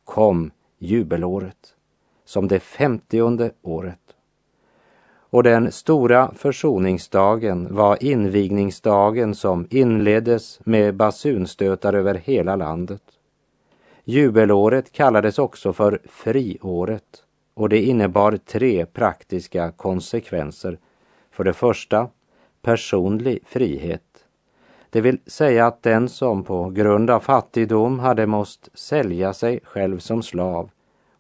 kom 0.04 0.52
jubelåret 0.78 1.76
som 2.32 2.48
det 2.48 2.60
femtionde 2.60 3.52
året. 3.62 4.16
Och 5.14 5.44
den 5.44 5.72
stora 5.72 6.32
försoningsdagen 6.36 7.76
var 7.76 8.04
invigningsdagen 8.04 9.36
som 9.36 9.68
inleddes 9.70 10.60
med 10.64 10.96
basunstötar 10.96 11.94
över 11.94 12.16
hela 12.16 12.56
landet. 12.56 13.02
Jubelåret 14.04 14.92
kallades 14.92 15.40
också 15.40 15.74
för 15.74 16.00
friåret 16.06 17.24
och 17.54 17.70
det 17.70 17.82
innebar 17.82 18.38
tre 18.38 18.86
praktiska 18.86 19.72
konsekvenser. 19.72 20.78
För 21.32 21.44
det 21.44 21.54
första 21.54 22.10
personlig 22.62 23.40
frihet. 23.46 24.26
Det 24.90 25.02
vill 25.02 25.20
säga 25.26 25.68
att 25.68 25.84
den 25.84 26.10
som 26.10 26.44
på 26.44 26.70
grund 26.70 27.10
av 27.10 27.20
fattigdom 27.20 28.00
hade 28.00 28.28
måst 28.28 28.70
sälja 28.74 29.34
sig 29.34 29.60
själv 29.64 30.00
som 30.00 30.24
slav 30.24 30.70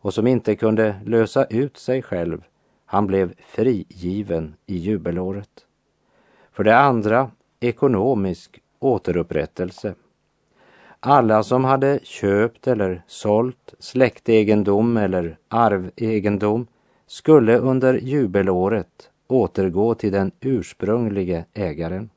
och 0.02 0.14
som 0.14 0.28
inte 0.28 0.56
kunde 0.56 0.96
lösa 1.06 1.46
ut 1.46 1.78
sig 1.78 2.02
själv, 2.02 2.44
han 2.86 3.08
blev 3.08 3.34
frigiven 3.40 4.56
i 4.66 4.78
jubelåret. 4.78 5.66
För 6.52 6.64
det 6.64 6.78
andra 6.78 7.32
ekonomisk 7.60 8.62
återupprättelse. 8.80 9.96
Alla 11.00 11.44
som 11.44 11.66
hade 11.66 12.00
köpt 12.04 12.68
eller 12.68 13.04
sålt 13.08 13.74
släktegendom 13.80 14.98
eller 14.98 15.38
arvegendom 15.48 16.68
skulle 17.08 17.58
under 17.58 17.94
jubelåret 17.94 19.10
återgå 19.28 19.96
till 19.96 20.12
den 20.12 20.32
ursprunglige 20.40 21.46
ägaren. 21.54 22.10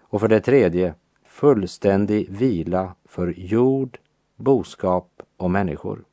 Och 0.00 0.20
för 0.20 0.28
det 0.28 0.40
tredje 0.40 0.94
fullständig 1.26 2.30
vila 2.30 2.94
för 3.04 3.34
jord, 3.36 3.98
boskap 4.36 5.22
och 5.36 5.50
människor. 5.50 6.04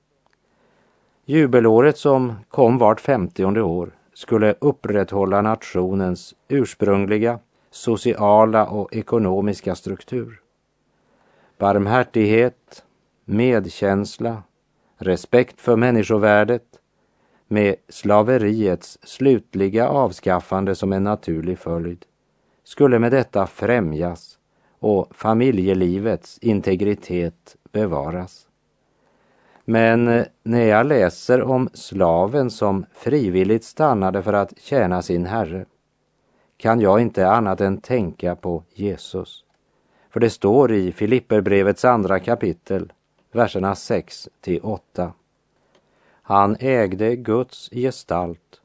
Jubelåret 1.25 1.97
som 1.97 2.33
kom 2.49 2.77
vart 2.77 3.01
femtionde 3.01 3.61
år 3.61 3.91
skulle 4.13 4.55
upprätthålla 4.59 5.41
nationens 5.41 6.35
ursprungliga 6.47 7.39
sociala 7.71 8.67
och 8.67 8.95
ekonomiska 8.95 9.75
struktur. 9.75 10.41
Barmhärtighet, 11.57 12.83
medkänsla, 13.25 14.43
respekt 14.97 15.61
för 15.61 15.75
människovärdet 15.75 16.63
med 17.47 17.75
slaveriets 17.89 18.97
slutliga 19.03 19.87
avskaffande 19.87 20.75
som 20.75 20.93
en 20.93 21.03
naturlig 21.03 21.59
följd 21.59 22.05
skulle 22.63 22.99
med 22.99 23.11
detta 23.11 23.47
främjas 23.47 24.37
och 24.79 25.15
familjelivets 25.15 26.37
integritet 26.41 27.55
bevaras. 27.71 28.47
Men 29.71 30.07
eh, 30.07 30.25
när 30.43 30.65
jag 30.65 30.85
läser 30.85 31.41
om 31.41 31.69
slaven 31.73 32.49
som 32.49 32.85
frivilligt 32.93 33.63
stannade 33.63 34.23
för 34.23 34.33
att 34.33 34.59
tjäna 34.59 35.01
sin 35.01 35.25
herre 35.25 35.65
kan 36.57 36.79
jag 36.81 37.01
inte 37.01 37.27
annat 37.27 37.61
än 37.61 37.77
tänka 37.77 38.35
på 38.35 38.63
Jesus. 38.73 39.43
För 40.09 40.19
det 40.19 40.29
står 40.29 40.71
i 40.71 40.91
Filipperbrevets 40.91 41.85
andra 41.85 42.19
kapitel, 42.19 42.93
verserna 43.31 43.75
6 43.75 44.29
till 44.41 44.59
8. 44.61 45.13
Han 46.21 46.55
ägde 46.59 47.15
Guds 47.15 47.69
gestalt, 47.71 48.61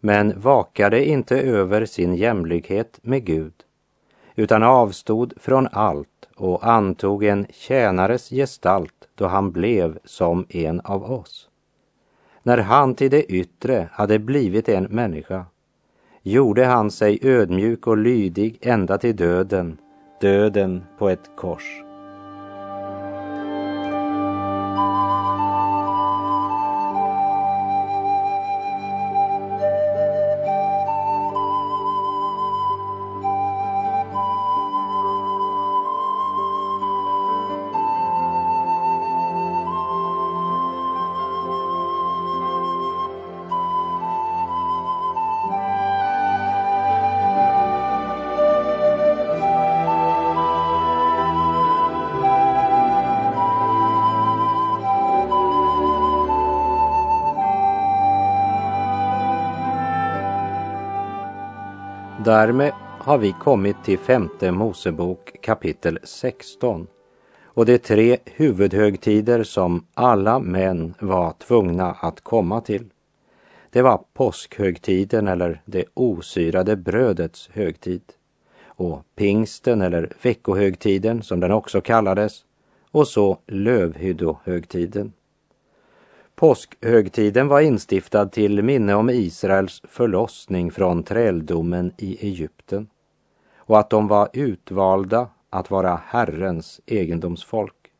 men 0.00 0.40
vakade 0.40 1.04
inte 1.04 1.40
över 1.40 1.86
sin 1.86 2.14
jämlikhet 2.14 2.98
med 3.02 3.24
Gud, 3.24 3.54
utan 4.36 4.62
avstod 4.62 5.32
från 5.36 5.68
allt 5.72 6.28
och 6.36 6.66
antog 6.66 7.24
en 7.24 7.46
tjänares 7.50 8.28
gestalt 8.30 9.08
då 9.14 9.26
han 9.26 9.52
blev 9.52 9.98
som 10.04 10.46
en 10.48 10.80
av 10.80 11.12
oss. 11.12 11.48
När 12.42 12.58
han 12.58 12.94
till 12.94 13.10
det 13.10 13.24
yttre 13.24 13.88
hade 13.92 14.18
blivit 14.18 14.68
en 14.68 14.84
människa 14.84 15.44
gjorde 16.22 16.64
han 16.64 16.90
sig 16.90 17.18
ödmjuk 17.22 17.86
och 17.86 17.96
lydig 17.96 18.58
ända 18.60 18.98
till 18.98 19.16
döden, 19.16 19.78
döden 20.20 20.84
på 20.98 21.08
ett 21.08 21.30
kors. 21.36 21.85
Därmed 62.26 62.72
har 63.00 63.18
vi 63.18 63.34
kommit 63.40 63.76
till 63.84 63.98
femte 63.98 64.52
Mosebok 64.52 65.36
kapitel 65.40 65.98
16 66.04 66.86
och 67.44 67.66
de 67.66 67.78
tre 67.78 68.18
huvudhögtider 68.24 69.42
som 69.42 69.86
alla 69.94 70.38
män 70.38 70.94
var 70.98 71.32
tvungna 71.32 71.92
att 71.92 72.20
komma 72.20 72.60
till. 72.60 72.84
Det 73.70 73.82
var 73.82 74.04
påskhögtiden 74.14 75.28
eller 75.28 75.62
det 75.64 75.84
osyrade 75.94 76.76
brödets 76.76 77.48
högtid 77.52 78.02
och 78.64 79.02
pingsten 79.16 79.82
eller 79.82 80.12
veckohögtiden 80.22 81.22
som 81.22 81.40
den 81.40 81.52
också 81.52 81.80
kallades 81.80 82.44
och 82.90 83.08
så 83.08 83.38
lövhyddohögtiden. 83.46 85.12
Påskhögtiden 86.36 87.48
var 87.48 87.60
instiftad 87.60 88.26
till 88.26 88.62
minne 88.62 88.94
om 88.94 89.10
Israels 89.10 89.82
förlossning 89.84 90.70
från 90.70 91.02
träldomen 91.02 91.92
i 91.98 92.26
Egypten 92.26 92.88
och 93.56 93.78
att 93.78 93.90
de 93.90 94.08
var 94.08 94.28
utvalda 94.32 95.28
att 95.50 95.70
vara 95.70 96.00
Herrens 96.06 96.80
egendomsfolk. 96.86 97.92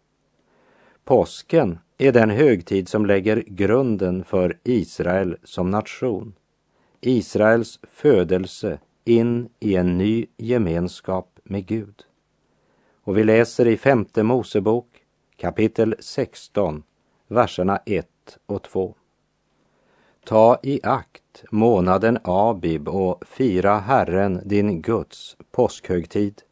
Påsken 1.05 1.79
är 1.99 2.13
den 2.13 2.31
högtid 2.31 2.89
som 2.89 3.07
lägger 3.07 3.45
grunden 3.47 4.25
för 4.25 4.59
Israel 4.65 5.37
som 5.45 5.71
nation. 5.71 6.35
Israels 7.01 7.81
födelse 7.83 8.79
in 9.05 9.49
i 9.61 9.77
en 9.77 9.99
ny 9.99 10.27
gemenskap 10.37 11.39
med 11.45 11.67
Gud. 11.67 12.03
Och 13.03 13.19
vi 13.19 13.25
läser 13.25 13.67
i 13.69 13.77
femte 13.77 14.23
Mosebok 14.23 14.87
kapitel 15.37 15.95
16, 16.01 16.83
verserna 17.29 17.81
1 17.87 18.09
och 18.47 18.63
2. 18.63 18.95
Ta 20.25 20.59
i 20.63 20.81
akt 20.83 21.45
månaden 21.51 22.19
Abib 22.25 22.89
och 22.89 23.25
fira 23.27 23.79
Herren 23.79 24.41
din 24.45 24.83
Guds 24.83 25.37
påskhögtid. 25.51 26.43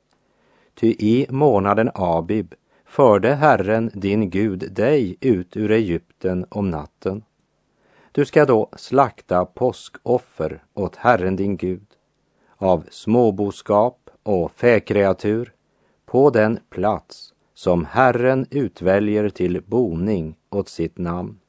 Ty 0.75 0.87
i 0.99 1.27
månaden 1.31 1.91
Abib 1.95 2.55
förde 2.85 3.35
Herren 3.35 3.91
din 3.95 4.31
Gud 4.31 4.73
dig 4.73 5.17
ut 5.21 5.57
ur 5.57 5.71
Egypten 5.71 6.47
om 6.49 6.71
natten. 6.71 7.25
Du 8.13 8.25
ska 8.25 8.45
då 8.45 8.69
slakta 8.77 9.45
påskoffer 9.45 10.65
åt 10.75 10.97
Herren 10.97 11.37
din 11.37 11.57
Gud 11.57 11.87
av 12.57 12.85
småboskap 12.91 14.11
och 14.23 14.53
fäkreatur 14.53 15.53
på 16.07 16.31
den 16.31 16.59
plats 16.71 17.35
som 17.55 17.85
Herren 17.85 18.47
utväljer 18.51 19.29
till 19.29 19.63
boning 19.67 20.37
åt 20.51 20.69
sitt 20.69 20.99
namn. 20.99 21.41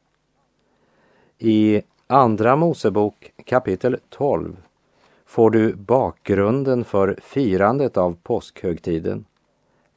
I 1.39 1.81
Andra 2.07 2.55
Mosebok 2.55 3.31
kapitel 3.45 3.97
12 4.09 4.57
får 5.25 5.49
du 5.49 5.75
bakgrunden 5.75 6.83
för 6.83 7.19
firandet 7.23 7.97
av 7.97 8.17
påskhögtiden. 8.23 9.25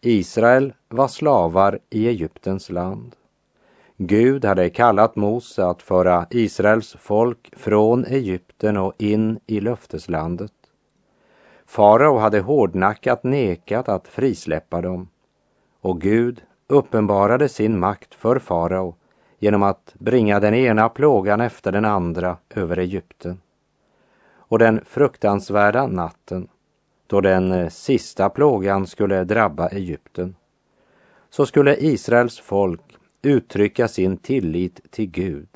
Israel 0.01 0.73
var 0.89 1.09
slavar 1.09 1.79
i 1.91 2.09
Egyptens 2.09 2.71
land. 2.71 3.17
Gud 3.97 4.45
hade 4.45 4.71
kallat 4.71 5.17
Mose 5.17 5.67
att 5.67 5.83
föra 5.83 6.27
Israels 6.31 6.97
folk 7.01 7.53
från 7.57 8.05
Egypten 8.05 8.77
och 8.77 8.95
in 8.99 9.41
i 9.47 9.61
löfteslandet. 9.61 10.53
Farao 11.67 12.19
hade 12.19 12.41
hårdnackat 12.41 13.25
nekat 13.25 13.89
att 13.89 14.09
frisläppa 14.09 14.81
dem 14.81 15.09
och 15.81 16.01
Gud 16.01 16.43
uppenbarade 16.67 17.49
sin 17.49 17.79
makt 17.79 18.15
för 18.15 18.39
farao 18.39 18.95
genom 19.39 19.63
att 19.63 19.95
bringa 19.99 20.41
den 20.41 20.55
ena 20.55 20.89
plågan 20.89 21.41
efter 21.41 21.73
den 21.73 21.85
andra 21.85 22.37
över 22.51 22.77
Egypten. 22.79 23.41
Och 24.35 24.59
den 24.59 24.81
fruktansvärda 24.85 25.87
natten, 25.87 26.49
då 27.07 27.21
den 27.21 27.53
eh, 27.53 27.69
sista 27.69 28.29
plågan 28.29 28.87
skulle 28.87 29.25
drabba 29.25 29.69
Egypten, 29.69 30.37
så 31.31 31.47
skulle 31.47 31.77
Israels 31.77 32.39
folk 32.39 32.81
uttrycka 33.23 33.89
sin 33.89 34.17
tillit 34.17 34.91
till 34.91 35.11
Gud 35.11 35.49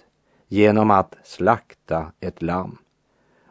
genom 0.49 0.91
att 0.91 1.17
slakta 1.23 2.13
ett 2.21 2.43
lamm 2.43 2.79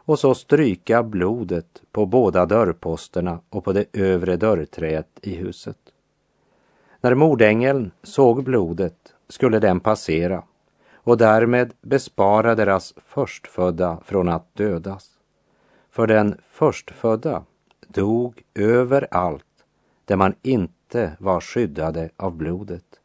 och 0.04 0.18
så 0.18 0.34
stryka 0.34 1.02
blodet 1.02 1.82
på 1.92 2.06
båda 2.06 2.46
dörrposterna 2.46 3.40
och 3.50 3.64
på 3.64 3.72
det 3.72 3.84
övre 3.92 4.36
dörrträet 4.36 5.08
i 5.22 5.34
huset. 5.34 5.78
När 7.00 7.14
mordängeln 7.14 7.90
såg 8.02 8.44
blodet 8.44 9.14
skulle 9.32 9.58
den 9.58 9.80
passera 9.80 10.42
och 10.94 11.16
därmed 11.16 11.72
bespara 11.80 12.54
deras 12.54 12.94
förstfödda 12.96 13.98
från 14.04 14.28
att 14.28 14.54
dödas. 14.54 15.10
För 15.90 16.06
den 16.06 16.38
förstfödda 16.48 17.44
dog 17.88 18.42
överallt 18.54 19.64
där 20.04 20.16
man 20.16 20.34
inte 20.42 21.16
var 21.18 21.40
skyddade 21.40 22.10
av 22.16 22.36
blodet, 22.36 23.00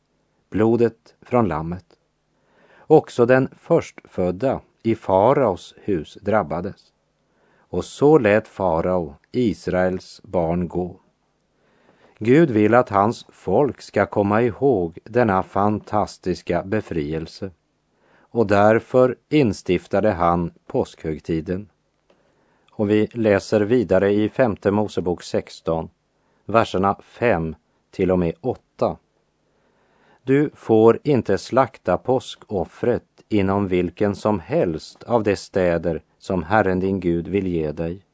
blodet 0.49 1.15
från 1.21 1.47
lammet. 1.47 1.85
Också 2.77 3.25
den 3.25 3.49
förstfödda 3.57 4.61
i 4.83 4.95
faraos 4.95 5.75
hus 5.77 6.17
drabbades. 6.21 6.93
Och 7.57 7.85
så 7.85 8.17
lät 8.17 8.47
farao 8.47 9.15
Israels 9.31 10.21
barn 10.23 10.67
gå. 10.67 10.99
Gud 12.19 12.51
vill 12.51 12.73
att 12.73 12.89
hans 12.89 13.25
folk 13.29 13.81
ska 13.81 14.05
komma 14.05 14.41
ihåg 14.41 14.99
denna 15.03 15.43
fantastiska 15.43 16.63
befrielse 16.63 17.51
och 18.19 18.47
därför 18.47 19.15
instiftade 19.29 20.11
han 20.11 20.51
påskhögtiden. 20.67 21.69
Och 22.71 22.89
vi 22.89 23.07
läser 23.13 23.61
vidare 23.61 24.13
i 24.13 24.29
femte 24.29 24.71
Mosebok 24.71 25.23
16, 25.23 25.89
verserna 26.45 26.99
5 27.03 27.55
till 27.91 28.11
och 28.11 28.19
med 28.19 28.33
8. 28.41 28.97
Du 30.23 30.49
får 30.53 30.99
inte 31.03 31.37
slakta 31.37 31.97
påskoffret 31.97 33.03
inom 33.29 33.67
vilken 33.67 34.15
som 34.15 34.39
helst 34.39 35.03
av 35.03 35.23
de 35.23 35.35
städer 35.35 36.01
som 36.17 36.43
Herren 36.43 36.79
din 36.79 36.99
Gud 36.99 37.27
vill 37.27 37.47
ge 37.47 37.71
dig 37.71 38.06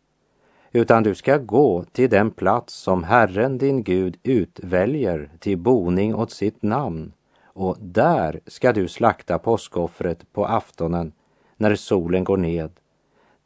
utan 0.73 1.03
du 1.03 1.15
ska 1.15 1.37
gå 1.37 1.83
till 1.91 2.09
den 2.09 2.31
plats 2.31 2.73
som 2.73 3.03
Herren 3.03 3.57
din 3.57 3.83
Gud 3.83 4.17
utväljer 4.23 5.29
till 5.39 5.57
boning 5.57 6.15
åt 6.15 6.31
sitt 6.31 6.63
namn 6.63 7.13
och 7.43 7.77
där 7.79 8.39
ska 8.47 8.73
du 8.73 8.87
slakta 8.87 9.39
påskoffret 9.39 10.33
på 10.33 10.45
aftonen 10.45 11.11
när 11.57 11.75
solen 11.75 12.23
går 12.23 12.37
ned, 12.37 12.71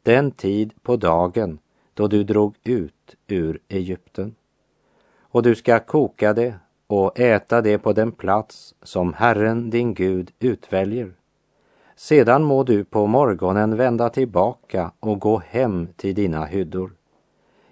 den 0.02 0.30
tid 0.30 0.72
på 0.82 0.96
dagen 0.96 1.58
då 1.94 2.08
du 2.08 2.24
drog 2.24 2.54
ut 2.64 3.16
ur 3.26 3.60
Egypten. 3.68 4.34
Och 5.20 5.42
du 5.42 5.54
ska 5.54 5.78
koka 5.78 6.32
det 6.32 6.54
och 6.86 7.20
äta 7.20 7.60
det 7.60 7.78
på 7.78 7.92
den 7.92 8.12
plats 8.12 8.74
som 8.82 9.12
Herren 9.12 9.70
din 9.70 9.94
Gud 9.94 10.30
utväljer. 10.38 11.12
Sedan 11.96 12.42
må 12.42 12.62
du 12.64 12.84
på 12.84 13.06
morgonen 13.06 13.76
vända 13.76 14.08
tillbaka 14.08 14.92
och 15.00 15.20
gå 15.20 15.38
hem 15.38 15.88
till 15.96 16.14
dina 16.14 16.44
hyddor. 16.44 16.97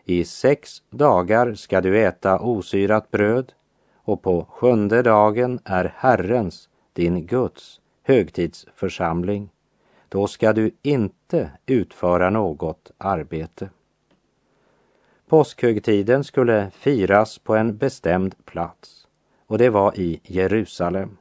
I 0.08 0.24
sex 0.24 0.82
dagar 0.90 1.54
ska 1.54 1.80
du 1.80 1.98
äta 1.98 2.38
osyrat 2.38 3.10
bröd 3.10 3.52
och 3.94 4.22
på 4.22 4.44
sjunde 4.50 5.02
dagen 5.02 5.58
är 5.64 5.94
Herrens, 5.96 6.68
din 6.92 7.26
Guds, 7.26 7.80
högtidsförsamling. 8.02 9.50
Då 10.08 10.26
ska 10.26 10.52
du 10.52 10.70
inte 10.82 11.50
utföra 11.66 12.30
något 12.30 12.90
arbete. 12.98 13.70
Påskhögtiden 15.28 16.24
skulle 16.24 16.70
firas 16.70 17.38
på 17.38 17.56
en 17.56 17.76
bestämd 17.76 18.34
plats 18.44 19.06
och 19.46 19.58
det 19.58 19.70
var 19.70 19.98
i 19.98 20.20
Jerusalem. 20.22 21.16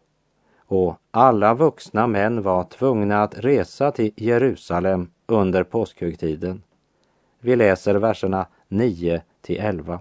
Och 0.67 0.97
alla 1.11 1.53
vuxna 1.53 2.07
män 2.07 2.41
var 2.41 2.63
tvungna 2.63 3.23
att 3.23 3.37
resa 3.37 3.91
till 3.91 4.11
Jerusalem 4.15 5.11
under 5.25 5.63
påskhögtiden. 5.63 6.61
Vi 7.39 7.55
läser 7.55 7.95
verserna 7.95 8.47
9 8.77 9.21
till 9.41 9.59
11. 9.59 9.99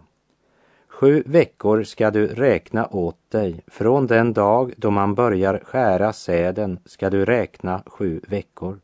Sju 0.88 1.22
veckor 1.26 1.82
ska 1.82 2.10
du 2.10 2.26
räkna 2.26 2.88
åt 2.90 3.30
dig. 3.30 3.60
Från 3.66 4.06
den 4.06 4.32
dag 4.32 4.74
då 4.76 4.90
man 4.90 5.14
börjar 5.14 5.60
skära 5.64 6.12
säden 6.12 6.78
ska 6.84 7.10
du 7.10 7.24
räkna 7.24 7.82
sju 7.86 8.20
veckor. 8.28 8.80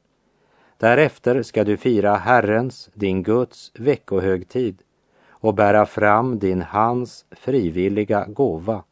Därefter 0.79 1.43
ska 1.43 1.65
du 1.65 1.77
fira 1.77 2.17
Herrens, 2.17 2.91
din 2.95 3.23
Guds, 3.23 3.73
veckohögtid 3.75 4.83
och 5.29 5.55
bära 5.55 5.87
fram 5.87 6.39
din 6.39 6.63
hands 6.63 7.25
frivilliga 7.31 8.27
gåva 8.29 8.83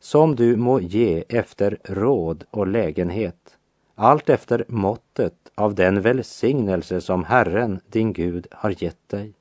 som 0.00 0.36
du 0.36 0.56
må 0.56 0.80
ge 0.80 1.24
efter 1.28 1.78
råd 1.84 2.44
och 2.50 2.66
lägenhet, 2.66 3.56
allt 3.94 4.30
efter 4.30 4.64
måttet 4.68 5.34
av 5.54 5.74
den 5.74 6.00
välsignelse 6.00 7.00
som 7.00 7.24
Herren, 7.24 7.80
din 7.86 8.12
Gud, 8.12 8.46
har 8.50 8.82
gett 8.82 9.08
dig. 9.08 9.37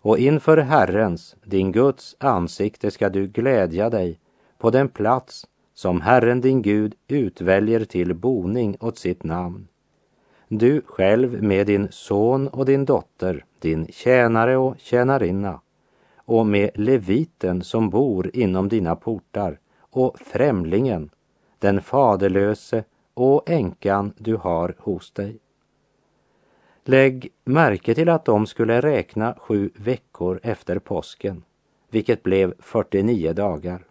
Och 0.00 0.18
inför 0.18 0.56
Herrens, 0.56 1.36
din 1.44 1.72
Guds 1.72 2.16
ansikte 2.18 2.90
ska 2.90 3.08
du 3.08 3.26
glädja 3.26 3.90
dig 3.90 4.20
på 4.58 4.70
den 4.70 4.88
plats 4.88 5.46
som 5.74 6.00
Herren 6.00 6.40
din 6.40 6.62
Gud 6.62 6.94
utväljer 7.08 7.84
till 7.84 8.14
boning 8.14 8.76
åt 8.80 8.98
sitt 8.98 9.24
namn. 9.24 9.68
Du 10.48 10.82
själv 10.86 11.42
med 11.42 11.66
din 11.66 11.88
son 11.90 12.48
och 12.48 12.64
din 12.64 12.84
dotter, 12.84 13.44
din 13.58 13.86
tjänare 13.86 14.56
och 14.56 14.74
tjänarinna 14.78 15.60
och 16.16 16.46
med 16.46 16.70
leviten 16.74 17.62
som 17.62 17.90
bor 17.90 18.30
inom 18.36 18.68
dina 18.68 18.96
portar 18.96 19.58
och 19.80 20.18
främlingen, 20.18 21.10
den 21.58 21.82
faderlöse 21.82 22.84
och 23.14 23.50
änkan 23.50 24.12
du 24.18 24.36
har 24.36 24.74
hos 24.78 25.12
dig. 25.12 25.38
Lägg 26.84 27.28
märke 27.44 27.94
till 27.94 28.08
att 28.08 28.24
de 28.24 28.46
skulle 28.46 28.80
räkna 28.80 29.34
sju 29.40 29.70
veckor 29.74 30.40
efter 30.42 30.78
påsken, 30.78 31.42
vilket 31.90 32.22
blev 32.22 32.54
49 32.58 33.32
dagar. 33.32 33.84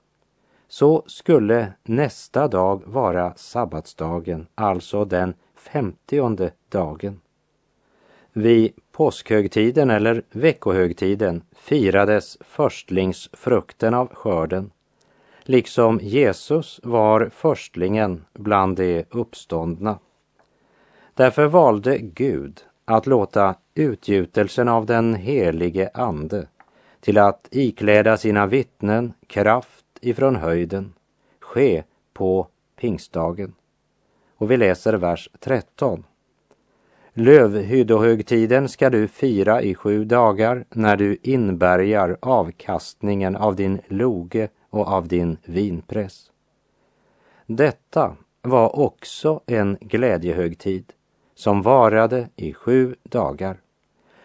Så 0.67 1.03
skulle 1.07 1.73
nästa 1.83 2.47
dag 2.47 2.81
vara 2.85 3.33
sabbatsdagen, 3.35 4.47
alltså 4.55 5.05
den 5.05 5.33
femtionde 5.55 6.51
dagen. 6.69 7.21
Vid 8.33 8.73
påskhögtiden 8.91 9.89
eller 9.89 10.23
veckohögtiden 10.31 11.43
firades 11.55 12.37
förstlingsfrukten 12.41 13.93
av 13.93 14.15
skörden, 14.15 14.71
liksom 15.43 15.99
Jesus 16.01 16.79
var 16.83 17.29
förstlingen 17.33 18.25
bland 18.33 18.77
de 18.77 19.03
uppståndna. 19.09 19.99
Därför 21.13 21.45
valde 21.47 21.97
Gud 21.97 22.61
att 22.89 23.07
låta 23.07 23.55
utgjutelsen 23.75 24.67
av 24.67 24.85
den 24.85 25.15
helige 25.15 25.89
Ande 25.93 26.47
till 26.99 27.17
att 27.17 27.47
ikläda 27.51 28.17
sina 28.17 28.45
vittnen 28.45 29.13
kraft 29.27 29.85
ifrån 30.01 30.35
höjden 30.35 30.93
ske 31.39 31.83
på 32.13 32.47
pingstdagen. 32.79 33.53
Och 34.37 34.51
vi 34.51 34.57
läser 34.57 34.93
vers 34.93 35.29
13. 35.39 36.03
Lövhyddohögtiden 37.13 38.69
ska 38.69 38.89
du 38.89 39.07
fira 39.07 39.61
i 39.61 39.75
sju 39.75 40.05
dagar 40.05 40.65
när 40.69 40.97
du 40.97 41.17
inbärgar 41.21 42.17
avkastningen 42.21 43.35
av 43.35 43.55
din 43.55 43.81
loge 43.87 44.49
och 44.69 44.87
av 44.87 45.07
din 45.07 45.37
vinpress. 45.45 46.31
Detta 47.45 48.15
var 48.41 48.79
också 48.79 49.41
en 49.45 49.77
glädjehögtid 49.81 50.93
som 51.37 51.61
varade 51.61 52.29
i 52.35 52.53
sju 52.53 52.95
dagar. 53.03 53.57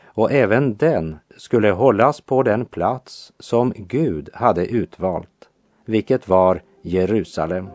Och 0.05 0.33
även 0.33 0.77
den 0.77 1.19
skulle 1.37 1.71
hållas 1.71 2.21
på 2.21 2.43
den 2.43 2.65
plats 2.65 3.33
som 3.39 3.73
Gud 3.77 4.31
hade 4.35 4.67
utvalt, 4.67 5.49
vilket 5.85 6.29
var 6.29 6.63
Jerusalem. 6.83 7.69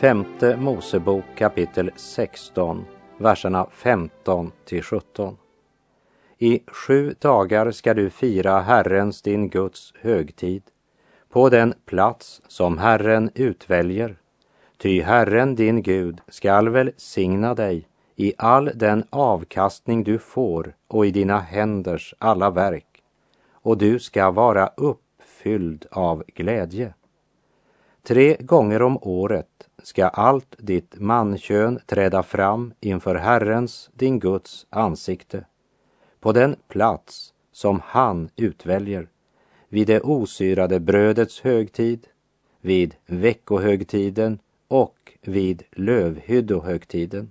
Femte 0.00 0.56
Mosebok 0.56 1.24
kapitel 1.36 1.90
16, 1.96 2.84
verserna 3.18 3.66
15 3.70 4.52
till 4.64 4.82
17. 4.82 5.36
I 6.38 6.62
sju 6.66 7.14
dagar 7.18 7.70
ska 7.70 7.94
du 7.94 8.10
fira 8.10 8.60
Herrens, 8.60 9.22
din 9.22 9.48
Guds, 9.48 9.92
högtid 10.00 10.62
på 11.28 11.48
den 11.48 11.74
plats 11.84 12.42
som 12.48 12.78
Herren 12.78 13.30
utväljer. 13.34 14.16
Ty 14.76 15.02
Herren, 15.02 15.54
din 15.54 15.82
Gud, 15.82 16.20
skall 16.28 16.68
välsigna 16.68 17.54
dig 17.54 17.88
i 18.16 18.32
all 18.38 18.70
den 18.74 19.04
avkastning 19.10 20.04
du 20.04 20.18
får 20.18 20.74
och 20.88 21.06
i 21.06 21.10
dina 21.10 21.38
händers 21.38 22.14
alla 22.18 22.50
verk, 22.50 23.02
och 23.52 23.78
du 23.78 23.98
ska 23.98 24.30
vara 24.30 24.70
uppfylld 24.76 25.86
av 25.90 26.24
glädje. 26.26 26.94
Tre 28.02 28.36
gånger 28.40 28.82
om 28.82 28.98
året 29.02 29.59
ska 29.82 30.08
allt 30.08 30.54
ditt 30.58 31.00
mankön 31.00 31.80
träda 31.86 32.22
fram 32.22 32.74
inför 32.80 33.14
Herrens, 33.14 33.90
din 33.94 34.18
Guds, 34.18 34.66
ansikte 34.70 35.44
på 36.20 36.32
den 36.32 36.56
plats 36.68 37.34
som 37.52 37.80
han 37.84 38.28
utväljer, 38.36 39.08
vid 39.68 39.86
det 39.86 40.00
osyrade 40.00 40.80
brödets 40.80 41.40
högtid, 41.40 42.06
vid 42.60 42.94
veckohögtiden 43.06 44.38
och 44.68 45.12
vid 45.20 45.62
lövhyddohögtiden. 45.72 47.30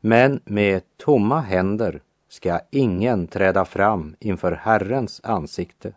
Men 0.00 0.40
med 0.44 0.82
tomma 0.96 1.40
händer 1.40 2.02
ska 2.28 2.60
ingen 2.70 3.26
träda 3.26 3.64
fram 3.64 4.16
inför 4.18 4.52
Herrens 4.52 5.20
ansikte, 5.24 5.92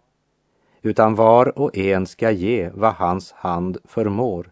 utan 0.82 1.16
var 1.16 1.60
och 1.60 1.78
en 1.78 2.06
ska 2.06 2.32
ge 2.32 2.70
vad 2.74 2.94
hans 2.94 3.32
hand 3.32 3.78
förmår, 3.86 4.52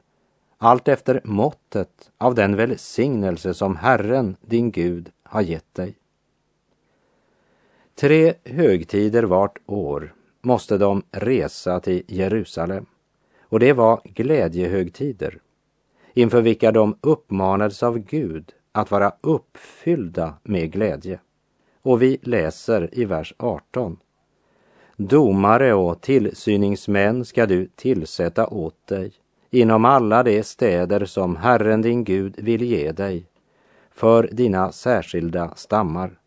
allt 0.65 0.88
efter 0.88 1.21
måttet 1.23 2.12
av 2.17 2.36
den 2.36 2.56
välsignelse 2.56 3.54
som 3.54 3.75
Herren, 3.75 4.36
din 4.41 4.71
Gud, 4.71 5.12
har 5.23 5.41
gett 5.41 5.73
dig. 5.73 5.97
Tre 7.95 8.34
högtider 8.43 9.23
vart 9.23 9.58
år 9.65 10.13
måste 10.41 10.78
de 10.78 11.04
resa 11.12 11.80
till 11.80 12.04
Jerusalem 12.08 12.86
och 13.41 13.60
det 13.60 13.73
var 13.73 14.01
glädjehögtider 14.04 15.39
inför 16.13 16.41
vilka 16.41 16.71
de 16.71 16.97
uppmanades 17.01 17.84
av 17.84 17.97
Gud 17.97 18.54
att 18.71 18.91
vara 18.91 19.13
uppfyllda 19.21 20.34
med 20.43 20.71
glädje. 20.71 21.19
Och 21.82 22.01
vi 22.01 22.17
läser 22.21 22.99
i 22.99 23.06
vers 23.06 23.34
18. 23.38 23.97
Domare 24.97 25.73
och 25.73 26.01
tillsyningsmän 26.01 27.25
ska 27.25 27.45
du 27.45 27.67
tillsätta 27.75 28.47
åt 28.47 28.88
dig 28.88 29.13
inom 29.49 29.86
alla 29.86 30.23
de 30.23 30.43
städer 30.43 31.05
som 31.05 31.36
Herren 31.36 31.81
din 31.81 32.03
Gud 32.03 32.39
vill 32.39 32.62
ge 32.62 32.91
dig 32.91 33.25
för 33.91 34.29
dina 34.31 34.71
särskilda 34.71 35.55
stammar 35.55 36.19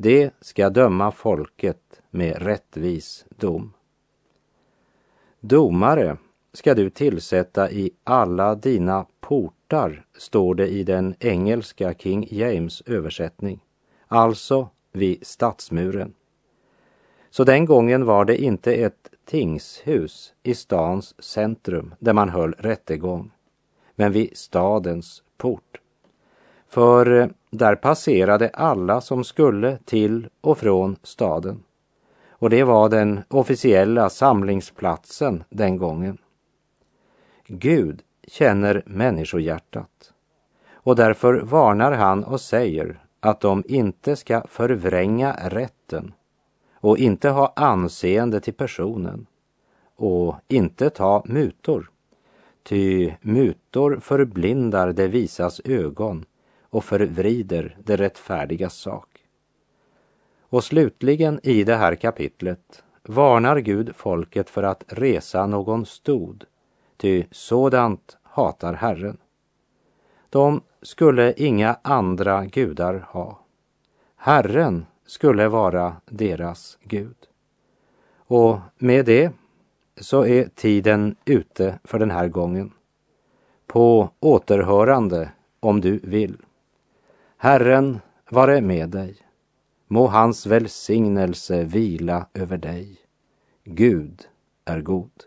det 0.00 0.30
ska 0.40 0.70
döma 0.70 1.10
folket 1.10 2.00
med 2.10 2.42
rättvis 2.42 3.24
dom. 3.36 3.72
Domare 5.40 6.16
ska 6.52 6.74
du 6.74 6.90
tillsätta 6.90 7.70
i 7.70 7.90
alla 8.04 8.54
dina 8.54 9.06
portar, 9.20 10.06
står 10.18 10.54
det 10.54 10.68
i 10.68 10.84
den 10.84 11.14
engelska 11.20 11.94
King 11.94 12.28
James 12.30 12.82
översättning, 12.86 13.60
alltså 14.06 14.68
vid 14.92 15.26
stadsmuren. 15.26 16.14
Så 17.30 17.44
den 17.44 17.64
gången 17.64 18.04
var 18.04 18.24
det 18.24 18.42
inte 18.42 18.74
ett 18.74 19.10
tingshus 19.28 20.32
i 20.42 20.54
stans 20.54 21.22
centrum 21.22 21.94
där 21.98 22.12
man 22.12 22.28
höll 22.28 22.52
rättegång, 22.52 23.30
men 23.94 24.12
vid 24.12 24.36
stadens 24.36 25.22
port. 25.36 25.80
För 26.68 27.20
eh, 27.20 27.28
där 27.50 27.76
passerade 27.76 28.48
alla 28.48 29.00
som 29.00 29.24
skulle 29.24 29.78
till 29.84 30.28
och 30.40 30.58
från 30.58 30.96
staden. 31.02 31.62
Och 32.28 32.50
det 32.50 32.64
var 32.64 32.88
den 32.88 33.20
officiella 33.28 34.10
samlingsplatsen 34.10 35.44
den 35.50 35.76
gången. 35.76 36.18
Gud 37.46 38.02
känner 38.26 38.82
människohjärtat 38.86 40.12
och 40.70 40.96
därför 40.96 41.34
varnar 41.34 41.92
han 41.92 42.24
och 42.24 42.40
säger 42.40 43.00
att 43.20 43.40
de 43.40 43.64
inte 43.68 44.16
ska 44.16 44.42
förvränga 44.48 45.32
rätten 45.32 46.12
och 46.80 46.98
inte 46.98 47.28
ha 47.28 47.52
anseende 47.56 48.40
till 48.40 48.54
personen 48.54 49.26
och 49.96 50.36
inte 50.48 50.90
ta 50.90 51.22
mutor. 51.26 51.90
Ty 52.62 53.12
mutor 53.20 53.98
förblindar 54.00 54.92
det 54.92 55.08
visas 55.08 55.60
ögon 55.64 56.24
och 56.62 56.84
förvrider 56.84 57.76
det 57.84 57.96
rättfärdiga 57.96 58.70
sak. 58.70 59.08
Och 60.40 60.64
slutligen 60.64 61.40
i 61.42 61.64
det 61.64 61.76
här 61.76 61.94
kapitlet 61.94 62.82
varnar 63.02 63.58
Gud 63.58 63.96
folket 63.96 64.50
för 64.50 64.62
att 64.62 64.84
resa 64.88 65.46
någon 65.46 65.86
stod, 65.86 66.44
ty 66.96 67.24
sådant 67.30 68.16
hatar 68.22 68.74
Herren. 68.74 69.18
De 70.30 70.60
skulle 70.82 71.34
inga 71.36 71.76
andra 71.82 72.44
gudar 72.46 73.06
ha. 73.10 73.40
Herren 74.16 74.86
skulle 75.08 75.48
vara 75.48 75.96
deras 76.06 76.78
Gud. 76.82 77.16
Och 78.16 78.58
med 78.78 79.06
det 79.06 79.32
så 79.96 80.26
är 80.26 80.44
tiden 80.44 81.16
ute 81.24 81.78
för 81.84 81.98
den 81.98 82.10
här 82.10 82.28
gången. 82.28 82.72
På 83.66 84.10
återhörande 84.20 85.30
om 85.60 85.80
du 85.80 85.98
vill. 85.98 86.36
Herren 87.36 88.00
vare 88.30 88.60
med 88.60 88.88
dig. 88.88 89.16
Må 89.86 90.06
hans 90.06 90.46
välsignelse 90.46 91.64
vila 91.64 92.26
över 92.34 92.56
dig. 92.56 92.96
Gud 93.64 94.28
är 94.64 94.80
god. 94.80 95.24